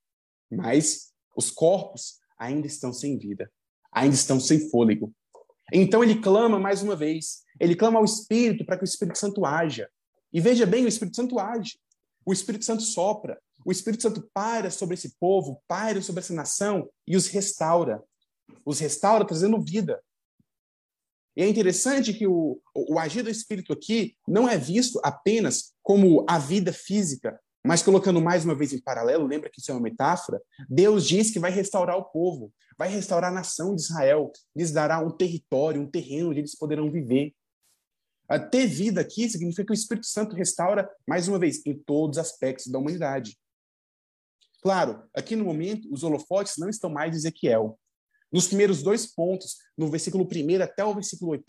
[0.49, 3.51] Mas os corpos ainda estão sem vida,
[3.91, 5.13] ainda estão sem fôlego.
[5.73, 7.43] Então ele clama mais uma vez.
[7.59, 9.89] Ele clama ao Espírito para que o Espírito Santo haja.
[10.35, 11.79] E veja bem, o Espírito Santo age.
[12.25, 13.41] O Espírito Santo sopra.
[13.65, 18.03] O Espírito Santo paira sobre esse povo, paira sobre essa nação e os restaura.
[18.65, 20.03] Os restaura trazendo vida.
[21.37, 25.73] E é interessante que o, o, o agir do Espírito aqui não é visto apenas
[25.81, 29.73] como a vida física, mas colocando mais uma vez em paralelo, lembra que isso é
[29.73, 30.41] uma metáfora?
[30.69, 34.99] Deus diz que vai restaurar o povo, vai restaurar a nação de Israel, lhes dará
[34.99, 37.33] um território, um terreno onde eles poderão viver.
[38.51, 42.23] Ter vida aqui significa que o Espírito Santo restaura, mais uma vez, em todos os
[42.23, 43.37] aspectos da humanidade.
[44.61, 47.79] Claro, aqui no momento, os holofotes não estão mais em Ezequiel.
[48.31, 51.45] Nos primeiros dois pontos, no versículo 1 até o versículo 8,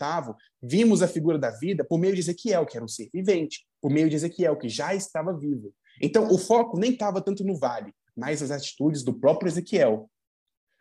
[0.61, 3.91] vimos a figura da vida por meio de Ezequiel, que era um ser vivente, por
[3.91, 5.73] meio de Ezequiel, que já estava vivo.
[6.01, 10.09] Então, o foco nem estava tanto no vale, mas as atitudes do próprio Ezequiel.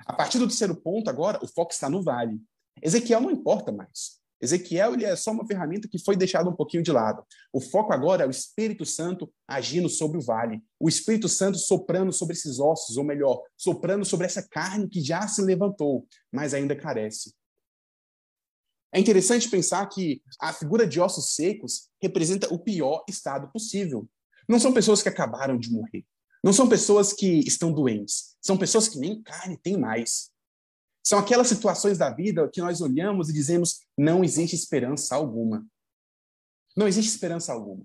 [0.00, 2.38] A partir do terceiro ponto, agora, o foco está no vale.
[2.82, 4.20] Ezequiel não importa mais.
[4.40, 7.24] Ezequiel ele é só uma ferramenta que foi deixada um pouquinho de lado.
[7.52, 12.12] O foco agora é o Espírito Santo agindo sobre o vale, o Espírito Santo soprando
[12.12, 16.76] sobre esses ossos, ou melhor, soprando sobre essa carne que já se levantou, mas ainda
[16.76, 17.34] carece.
[18.92, 24.08] É interessante pensar que a figura de ossos secos representa o pior estado possível.
[24.48, 26.04] Não são pessoas que acabaram de morrer.
[26.42, 28.36] Não são pessoas que estão doentes.
[28.40, 30.30] São pessoas que nem carne têm mais.
[31.06, 35.64] São aquelas situações da vida que nós olhamos e dizemos: não existe esperança alguma.
[36.76, 37.84] Não existe esperança alguma.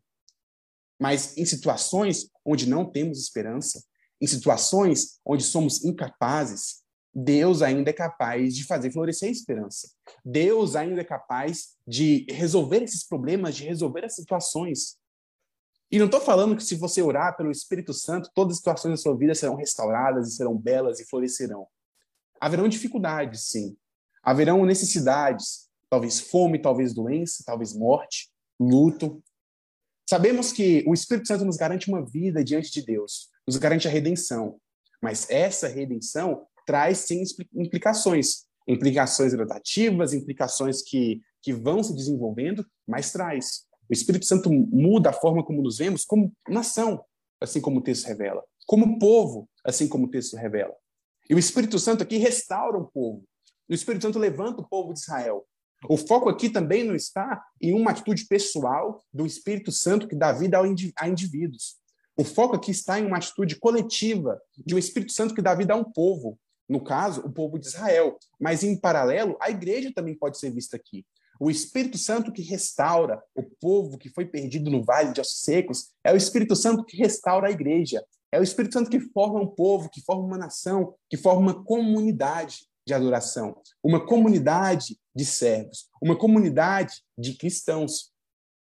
[0.99, 3.83] Mas em situações onde não temos esperança,
[4.19, 6.81] em situações onde somos incapazes,
[7.13, 9.91] Deus ainda é capaz de fazer florescer a esperança.
[10.25, 14.97] Deus ainda é capaz de resolver esses problemas, de resolver as situações.
[15.91, 18.97] E não estou falando que se você orar pelo Espírito Santo, todas as situações da
[18.97, 21.67] sua vida serão restauradas e serão belas e florescerão.
[22.41, 23.77] Haverão dificuldades, sim.
[24.23, 29.23] Haverão necessidades, talvez fome, talvez doença, talvez morte, luto.
[30.09, 33.91] Sabemos que o Espírito Santo nos garante uma vida diante de Deus, nos garante a
[33.91, 34.59] redenção.
[34.99, 37.23] Mas essa redenção traz sim
[37.53, 43.65] implicações, implicações gradativas, implicações que, que vão se desenvolvendo, mas traz.
[43.89, 47.03] O Espírito Santo muda a forma como nos vemos como nação,
[47.39, 50.73] assim como o texto revela, como povo, assim como o texto revela.
[51.31, 53.23] E o Espírito Santo aqui restaura o povo.
[53.69, 55.47] O Espírito Santo levanta o povo de Israel.
[55.87, 60.33] O foco aqui também não está em uma atitude pessoal do Espírito Santo que dá
[60.33, 60.59] vida
[60.97, 61.77] a indivíduos.
[62.17, 65.73] O foco aqui está em uma atitude coletiva de um Espírito Santo que dá vida
[65.73, 68.17] a um povo, no caso, o povo de Israel.
[68.37, 71.05] Mas, em paralelo, a igreja também pode ser vista aqui.
[71.39, 75.91] O Espírito Santo que restaura o povo que foi perdido no vale de ossos secos
[76.03, 78.03] é o Espírito Santo que restaura a igreja.
[78.31, 81.63] É o Espírito Santo que forma um povo, que forma uma nação, que forma uma
[81.63, 88.11] comunidade de adoração, uma comunidade de servos, uma comunidade de cristãos.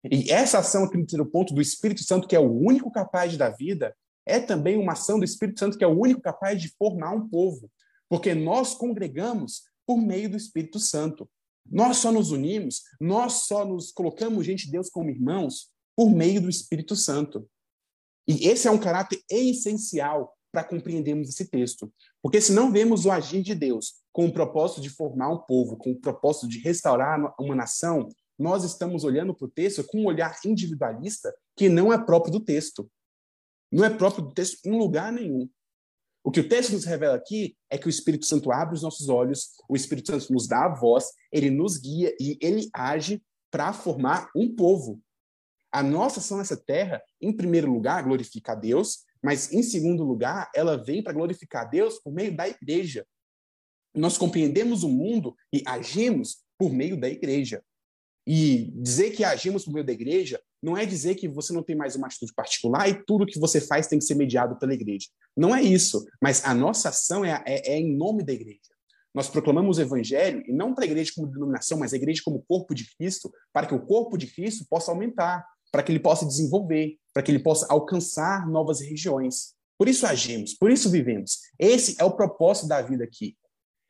[0.04, 3.50] E essa ação aqui no ponto do Espírito Santo, que é o único capaz dar
[3.50, 3.94] vida,
[4.26, 7.28] é também uma ação do Espírito Santo que é o único capaz de formar um
[7.28, 7.70] povo,
[8.08, 11.28] porque nós congregamos por meio do Espírito Santo.
[11.68, 16.40] Nós só nos unimos, nós só nos colocamos diante de Deus como irmãos por meio
[16.40, 17.48] do Espírito Santo.
[18.26, 21.92] E esse é um caráter essencial para compreendermos esse texto.
[22.22, 25.76] Porque se não vemos o agir de Deus com o propósito de formar um povo,
[25.76, 28.08] com o propósito de restaurar uma nação,
[28.38, 32.40] nós estamos olhando para o texto com um olhar individualista que não é próprio do
[32.40, 32.90] texto.
[33.70, 35.48] Não é próprio do texto em lugar nenhum.
[36.24, 39.08] O que o texto nos revela aqui é que o Espírito Santo abre os nossos
[39.08, 43.72] olhos, o Espírito Santo nos dá a voz, ele nos guia e ele age para
[43.72, 45.00] formar um povo.
[45.72, 50.50] A nossa ação nessa terra, em primeiro lugar, glorifica a Deus, mas em segundo lugar,
[50.54, 53.06] ela vem para glorificar a Deus por meio da igreja.
[53.94, 57.62] Nós compreendemos o mundo e agimos por meio da igreja.
[58.26, 61.74] E dizer que agimos por meio da igreja não é dizer que você não tem
[61.74, 65.08] mais uma atitude particular e tudo que você faz tem que ser mediado pela igreja.
[65.36, 66.04] Não é isso.
[66.20, 68.60] Mas a nossa ação é, é, é em nome da igreja.
[69.12, 72.44] Nós proclamamos o evangelho, e não para a igreja como denominação, mas a igreja como
[72.46, 76.26] corpo de Cristo, para que o corpo de Cristo possa aumentar, para que ele possa
[76.26, 79.54] desenvolver, para que ele possa alcançar novas regiões.
[79.78, 81.38] Por isso agimos, por isso vivemos.
[81.58, 83.36] Esse é o propósito da vida aqui.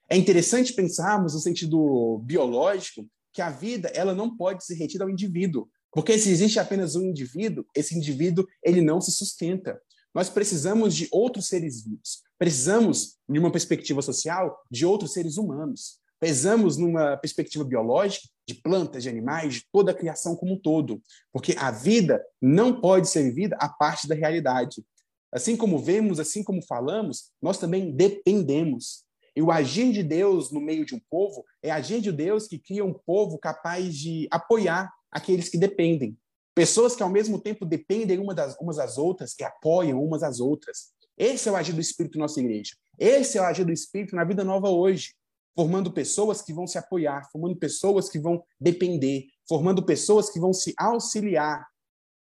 [0.09, 5.11] É interessante pensarmos no sentido biológico que a vida ela não pode ser retida ao
[5.11, 9.81] indivíduo, porque se existe apenas um indivíduo, esse indivíduo ele não se sustenta.
[10.15, 12.23] Nós precisamos de outros seres vivos.
[12.37, 16.00] Precisamos, de uma perspectiva social, de outros seres humanos.
[16.21, 21.03] Precisamos, numa perspectiva biológica, de plantas, de animais, de toda a criação como um todo.
[21.33, 24.85] Porque a vida não pode ser vivida a parte da realidade.
[25.33, 29.05] Assim como vemos, assim como falamos, nós também dependemos.
[29.35, 32.59] E o agir de Deus no meio de um povo é agir de Deus que
[32.59, 36.19] cria um povo capaz de apoiar aqueles que dependem.
[36.55, 40.41] Pessoas que ao mesmo tempo dependem uma das, umas das outras, que apoiam umas às
[40.41, 40.89] outras.
[41.17, 42.75] Esse é o agir do Espírito na nossa igreja.
[42.99, 45.15] Esse é o agir do Espírito na vida nova hoje,
[45.55, 50.53] formando pessoas que vão se apoiar, formando pessoas que vão depender, formando pessoas que vão
[50.53, 51.67] se auxiliar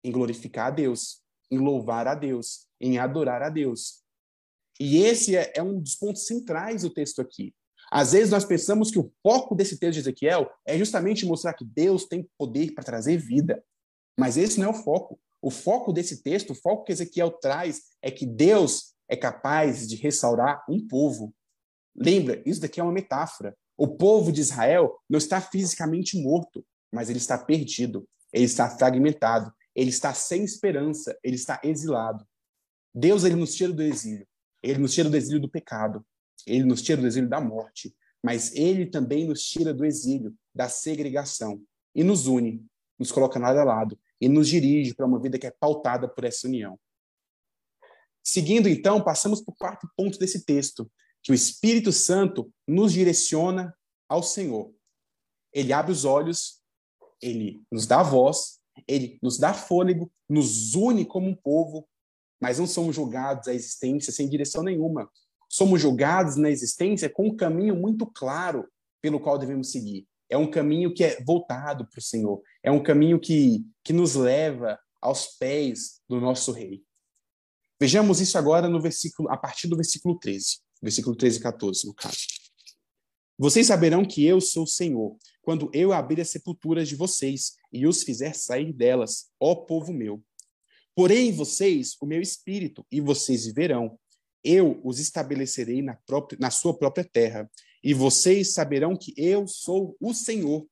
[0.04, 4.02] em glorificar a Deus, em louvar a Deus, em adorar a Deus.
[4.80, 7.54] E esse é, é um dos pontos centrais do texto aqui.
[7.92, 11.66] Às vezes nós pensamos que o foco desse texto de Ezequiel é justamente mostrar que
[11.66, 13.64] Deus tem poder para trazer vida.
[14.18, 15.20] Mas esse não é o foco.
[15.42, 19.98] O foco desse texto, o foco que Ezequiel traz, é que Deus é capaz de
[19.98, 21.34] restaurar um povo.
[21.96, 23.56] Lembra, isso daqui é uma metáfora.
[23.78, 29.52] O povo de Israel não está fisicamente morto, mas ele está perdido, ele está fragmentado,
[29.76, 32.26] ele está sem esperança, ele está exilado.
[32.94, 34.28] Deus ele nos tira do exílio,
[34.62, 36.06] ele nos tira do exílio do pecado,
[36.46, 40.70] ele nos tira do exílio da morte, mas ele também nos tira do exílio, da
[40.70, 41.62] segregação.
[41.96, 42.66] E nos une,
[43.00, 46.24] nos coloca lado a lado e nos dirige para uma vida que é pautada por
[46.24, 46.80] essa união.
[48.24, 50.90] Seguindo, então, passamos para o quarto ponto desse texto,
[51.24, 53.76] que o Espírito Santo nos direciona
[54.10, 54.74] ao Senhor.
[55.54, 56.62] Ele abre os olhos,
[57.22, 61.88] ele nos dá voz, ele nos dá fôlego, nos une como um povo,
[62.42, 65.10] mas não somos julgados à existência sem direção nenhuma.
[65.48, 68.68] Somos julgados na existência com um caminho muito claro
[69.02, 70.08] pelo qual devemos seguir.
[70.30, 72.42] É um caminho que é voltado para o Senhor.
[72.64, 76.82] É um caminho que, que nos leva aos pés do nosso Rei.
[77.80, 80.60] Vejamos isso agora no versículo, a partir do versículo 13.
[80.82, 82.18] Versículo 13 e 14, no caso.
[83.38, 87.88] Vocês saberão que eu sou o Senhor, quando eu abrir as sepulturas de vocês e
[87.88, 90.24] os fizer sair delas, ó povo meu.
[90.96, 93.98] Porém vocês o meu espírito, e vocês viverão.
[94.44, 97.50] Eu os estabelecerei na, própria, na sua própria terra,
[97.84, 100.68] e vocês saberão que eu sou o Senhor.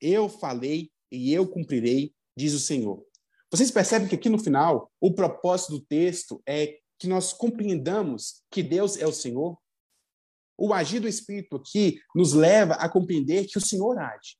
[0.00, 3.04] Eu falei e eu cumprirei, diz o Senhor.
[3.50, 8.62] Vocês percebem que aqui no final, o propósito do texto é que nós compreendamos que
[8.62, 9.58] Deus é o Senhor?
[10.56, 14.36] O agir do Espírito aqui nos leva a compreender que o Senhor age,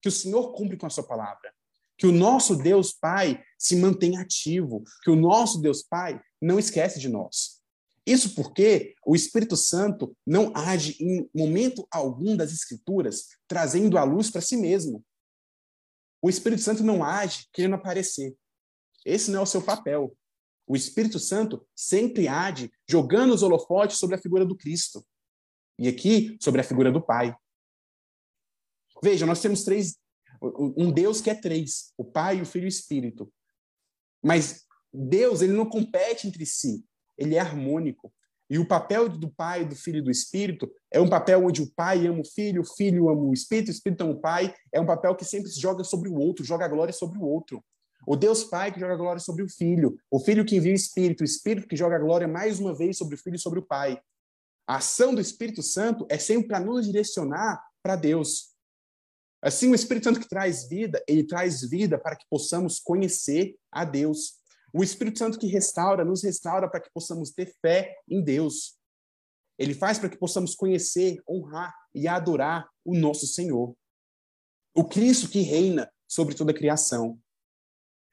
[0.00, 1.52] que o Senhor cumpre com a sua palavra,
[1.98, 7.00] que o nosso Deus Pai se mantém ativo, que o nosso Deus Pai não esquece
[7.00, 7.60] de nós.
[8.06, 14.30] Isso porque o Espírito Santo não age em momento algum das Escrituras trazendo a luz
[14.30, 15.04] para si mesmo.
[16.22, 18.36] O Espírito Santo não age querendo aparecer.
[19.04, 20.16] Esse não é o seu papel.
[20.66, 25.04] O Espírito Santo sempre age jogando os holofotes sobre a figura do Cristo.
[25.78, 27.34] E aqui, sobre a figura do Pai.
[29.02, 29.98] Veja, nós temos três.
[30.76, 33.32] Um Deus que é três: o Pai, o Filho e o Espírito.
[34.22, 36.84] Mas Deus, ele não compete entre si
[37.16, 38.12] ele é harmônico.
[38.48, 41.70] E o papel do Pai, do Filho e do Espírito é um papel onde o
[41.74, 44.54] Pai ama o Filho, o Filho ama o Espírito, o Espírito ama o Pai.
[44.72, 47.22] É um papel que sempre se joga sobre o outro, joga a glória sobre o
[47.22, 47.64] outro.
[48.06, 51.22] O Deus Pai que joga glória sobre o Filho, o Filho que envia o Espírito,
[51.22, 54.00] o Espírito que joga glória mais uma vez sobre o Filho e sobre o Pai.
[54.66, 58.54] A ação do Espírito Santo é sempre para nos direcionar para Deus.
[59.42, 63.84] Assim, o Espírito Santo que traz vida, ele traz vida para que possamos conhecer a
[63.84, 64.40] Deus.
[64.72, 68.78] O Espírito Santo que restaura, nos restaura para que possamos ter fé em Deus.
[69.58, 73.76] Ele faz para que possamos conhecer, honrar e adorar o nosso Senhor.
[74.74, 77.20] O Cristo que reina sobre toda a criação.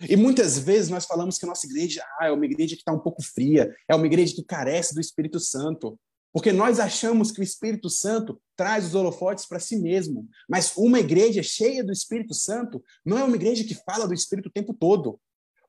[0.10, 2.92] E muitas vezes nós falamos que a nossa igreja ah, é uma igreja que está
[2.92, 6.00] um pouco fria, é uma igreja que carece do Espírito Santo.
[6.34, 10.28] Porque nós achamos que o Espírito Santo traz os holofotes para si mesmo.
[10.50, 14.48] Mas uma igreja cheia do Espírito Santo não é uma igreja que fala do Espírito
[14.48, 15.20] o tempo todo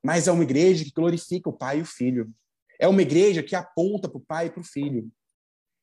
[0.03, 2.31] mas é uma igreja que glorifica o Pai e o Filho.
[2.79, 5.09] É uma igreja que aponta para o Pai e para o Filho.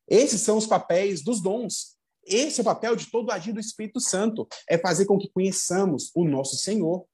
[0.06, 1.96] Esses são os papéis dos dons.
[2.26, 6.10] Esse é o papel de todo agir do Espírito Santo, é fazer com que conheçamos
[6.14, 7.06] o nosso Senhor.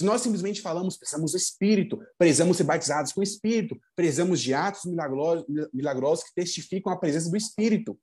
[0.00, 4.54] Se nós simplesmente falamos, precisamos do Espírito, precisamos ser batizados com o Espírito, precisamos de
[4.54, 5.44] atos milagrosos,
[5.74, 8.00] milagrosos que testificam a presença do Espírito.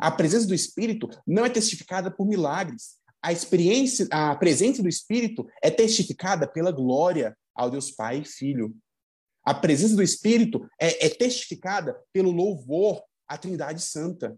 [0.00, 2.96] A presença do Espírito não é testificada por milagres.
[3.22, 8.74] A experiência, a presença do Espírito é testificada pela glória ao Deus Pai e Filho.
[9.44, 14.36] A presença do Espírito é, é testificada pelo louvor à Trindade Santa.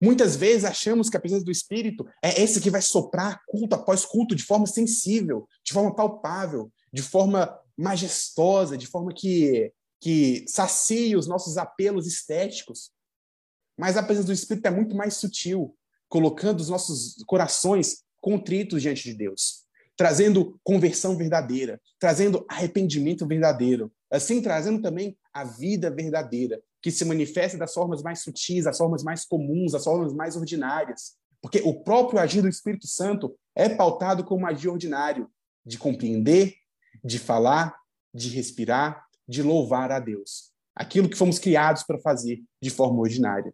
[0.00, 4.04] Muitas vezes achamos que a presença do Espírito é esse que vai soprar culto após
[4.04, 11.18] culto de forma sensível, de forma palpável, de forma majestosa, de forma que, que sacia
[11.18, 12.92] os nossos apelos estéticos.
[13.76, 15.76] Mas a presença do Espírito é muito mais sutil,
[16.08, 19.64] colocando os nossos corações contritos diante de Deus,
[19.96, 27.58] trazendo conversão verdadeira, trazendo arrependimento verdadeiro, assim trazendo também a vida verdadeira, que se manifesta
[27.58, 31.16] das formas mais sutis, das formas mais comuns, das formas mais ordinárias.
[31.40, 35.30] Porque o próprio agir do Espírito Santo é pautado como agir ordinário,
[35.64, 36.54] de compreender,
[37.04, 37.76] de falar,
[38.14, 40.52] de respirar, de louvar a Deus.
[40.74, 43.52] Aquilo que fomos criados para fazer de forma ordinária.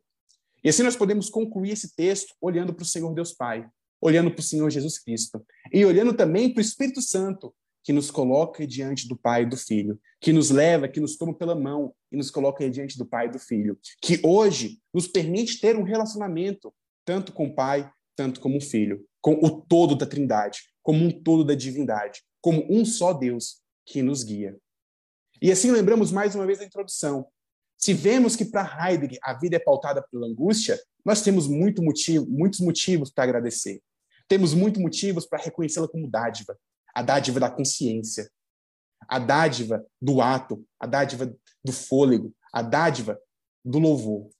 [0.62, 3.66] E assim nós podemos concluir esse texto olhando para o Senhor Deus Pai,
[4.00, 7.54] olhando para o Senhor Jesus Cristo e olhando também para o Espírito Santo,
[7.84, 11.34] que nos coloca diante do Pai e do Filho, que nos leva, que nos toma
[11.34, 15.60] pela mão e nos coloca diante do Pai e do Filho, que hoje nos permite
[15.60, 16.74] ter um relacionamento
[17.04, 21.10] tanto com o Pai, tanto como o Filho, com o todo da Trindade, como um
[21.10, 24.56] todo da divindade, como um só Deus que nos guia.
[25.42, 27.26] E assim lembramos mais uma vez a introdução.
[27.76, 32.24] Se vemos que para Heidegger a vida é pautada pela angústia, nós temos muito motivo,
[32.26, 33.82] muitos motivos para agradecer.
[34.26, 36.56] Temos muitos motivos para reconhecê-la como dádiva,
[36.94, 38.30] a dádiva da consciência,
[39.08, 43.18] a dádiva do ato, a dádiva do fôlego, a dádiva
[43.64, 44.30] do louvor.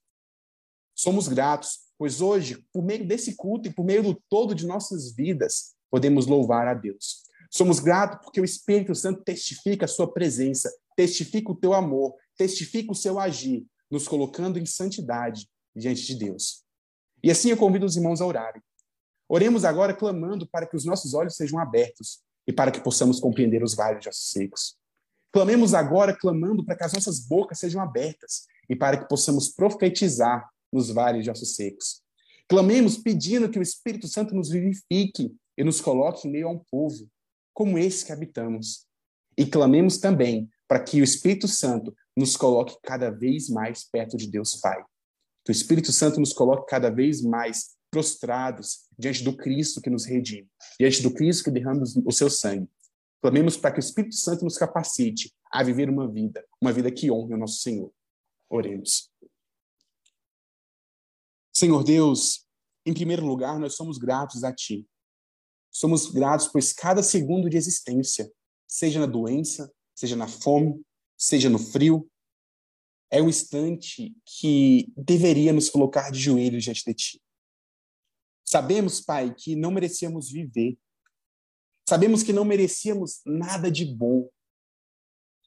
[0.94, 5.12] Somos gratos, pois hoje, por meio desse culto e por meio do todo de nossas
[5.14, 7.24] vidas, podemos louvar a Deus.
[7.50, 12.92] Somos gratos porque o Espírito Santo testifica a sua presença, testifica o teu amor, testifica
[12.92, 16.64] o seu agir, nos colocando em santidade diante de Deus.
[17.22, 18.62] E assim eu convido os irmãos a orarem.
[19.28, 23.62] Oremos agora clamando para que os nossos olhos sejam abertos e para que possamos compreender
[23.62, 24.76] os vales de ossos secos.
[25.32, 30.48] Clamemos agora, clamando para que as nossas bocas sejam abertas e para que possamos profetizar
[30.72, 32.02] nos vales de ossos secos.
[32.48, 36.62] Clamemos pedindo que o Espírito Santo nos vivifique e nos coloque em meio a um
[36.70, 37.08] povo
[37.52, 38.86] como esse que habitamos.
[39.36, 44.28] E clamemos também para que o Espírito Santo nos coloque cada vez mais perto de
[44.28, 44.82] Deus Pai.
[45.44, 50.04] Que o Espírito Santo nos coloque cada vez mais prostrados diante do Cristo que nos
[50.04, 52.68] redime, diante do Cristo que derrama o seu sangue.
[53.22, 57.08] Clamemos para que o Espírito Santo nos capacite a viver uma vida, uma vida que
[57.08, 57.92] honre o nosso Senhor.
[58.50, 59.12] Oremos.
[61.52, 62.44] Senhor Deus,
[62.84, 64.84] em primeiro lugar, nós somos gratos a Ti.
[65.70, 68.28] Somos gratos, pois cada segundo de existência,
[68.66, 70.82] seja na doença, seja na fome,
[71.16, 72.10] seja no frio,
[73.08, 77.23] é um instante que deveria nos colocar de joelhos diante de Ti.
[78.44, 80.76] Sabemos, Pai, que não merecíamos viver.
[81.88, 84.28] Sabemos que não merecíamos nada de bom.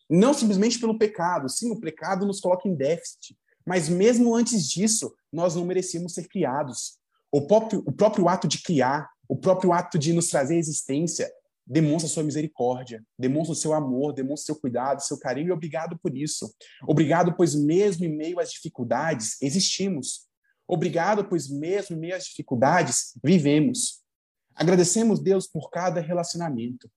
[0.10, 1.50] Não simplesmente pelo pecado.
[1.50, 3.38] Sim, o pecado nos coloca em déficit.
[3.66, 6.98] Mas mesmo antes disso, nós não merecíamos ser criados.
[7.32, 11.30] O próprio, o próprio ato de criar, o próprio ato de nos trazer existência,
[11.66, 16.16] demonstra sua misericórdia, demonstra o seu amor, demonstra seu cuidado, seu carinho, e obrigado por
[16.16, 16.56] isso.
[16.88, 20.27] Obrigado, pois mesmo em meio às dificuldades, existimos.
[20.68, 24.04] Obrigado, pois mesmo em meio às dificuldades, vivemos.
[24.54, 26.92] Agradecemos, Deus, por cada relacionamento.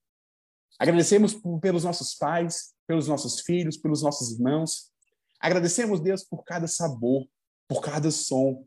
[0.77, 4.91] Agradecemos por, pelos nossos pais, pelos nossos filhos, pelos nossos irmãos.
[5.39, 7.27] Agradecemos, Deus, por cada sabor,
[7.67, 8.65] por cada som,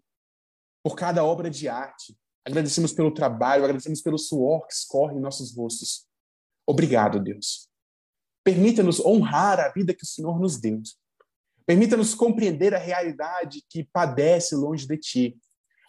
[0.82, 2.16] por cada obra de arte.
[2.44, 6.06] Agradecemos pelo trabalho, agradecemos pelo suor que escorre em nossos rostos.
[6.66, 7.68] Obrigado, Deus.
[8.42, 10.80] Permita-nos honrar a vida que o Senhor nos deu.
[11.66, 15.38] Permita-nos compreender a realidade que padece longe de ti,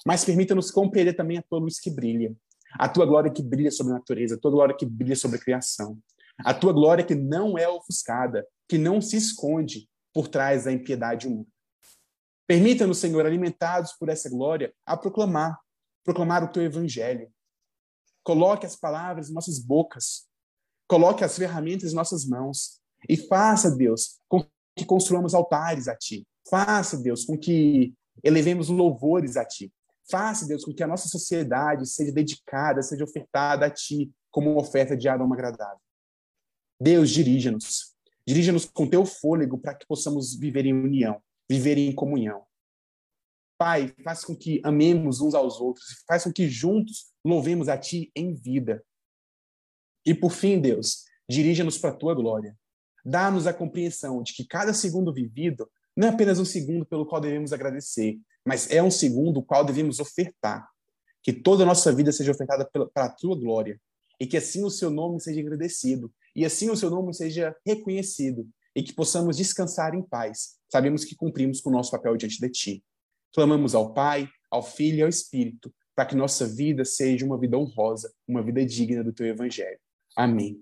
[0.05, 2.35] mas permita-nos compreender também a tua luz que brilha,
[2.73, 5.41] a tua glória que brilha sobre a natureza, a tua glória que brilha sobre a
[5.41, 5.97] criação,
[6.39, 11.27] a tua glória que não é ofuscada, que não se esconde por trás da impiedade
[11.27, 11.47] humana.
[12.47, 15.59] Permita-nos, Senhor, alimentados por essa glória, a proclamar,
[16.03, 17.29] proclamar o teu evangelho.
[18.23, 20.27] Coloque as palavras em nossas bocas,
[20.87, 24.45] coloque as ferramentas em nossas mãos e faça, Deus, com
[24.75, 26.27] que construamos altares a Ti.
[26.49, 29.71] Faça, Deus, com que elevemos louvores a Ti.
[30.09, 34.61] Faça, Deus, com que a nossa sociedade seja dedicada, seja ofertada a Ti como uma
[34.61, 35.79] oferta de aroma agradável.
[36.79, 37.95] Deus, dirija-nos.
[38.27, 42.43] Dirija-nos com Teu fôlego para que possamos viver em união, viver em comunhão.
[43.57, 48.11] Pai, faz com que amemos uns aos outros, faz com que juntos louvemos a Ti
[48.15, 48.83] em vida.
[50.05, 52.55] E por fim, Deus, dirija-nos para a Tua glória.
[53.05, 57.21] Dá-nos a compreensão de que cada segundo vivido não é apenas um segundo pelo qual
[57.21, 60.67] devemos agradecer, mas é um segundo o qual devemos ofertar.
[61.21, 63.79] Que toda a nossa vida seja ofertada para a Tua glória.
[64.19, 66.11] E que assim o Seu nome seja agradecido.
[66.35, 68.47] E assim o Seu nome seja reconhecido.
[68.75, 70.55] E que possamos descansar em paz.
[70.69, 72.83] Sabemos que cumprimos com o nosso papel diante de Ti.
[73.33, 77.57] Clamamos ao Pai, ao Filho e ao Espírito, para que nossa vida seja uma vida
[77.57, 79.79] honrosa, uma vida digna do Teu Evangelho.
[80.15, 80.59] Amém.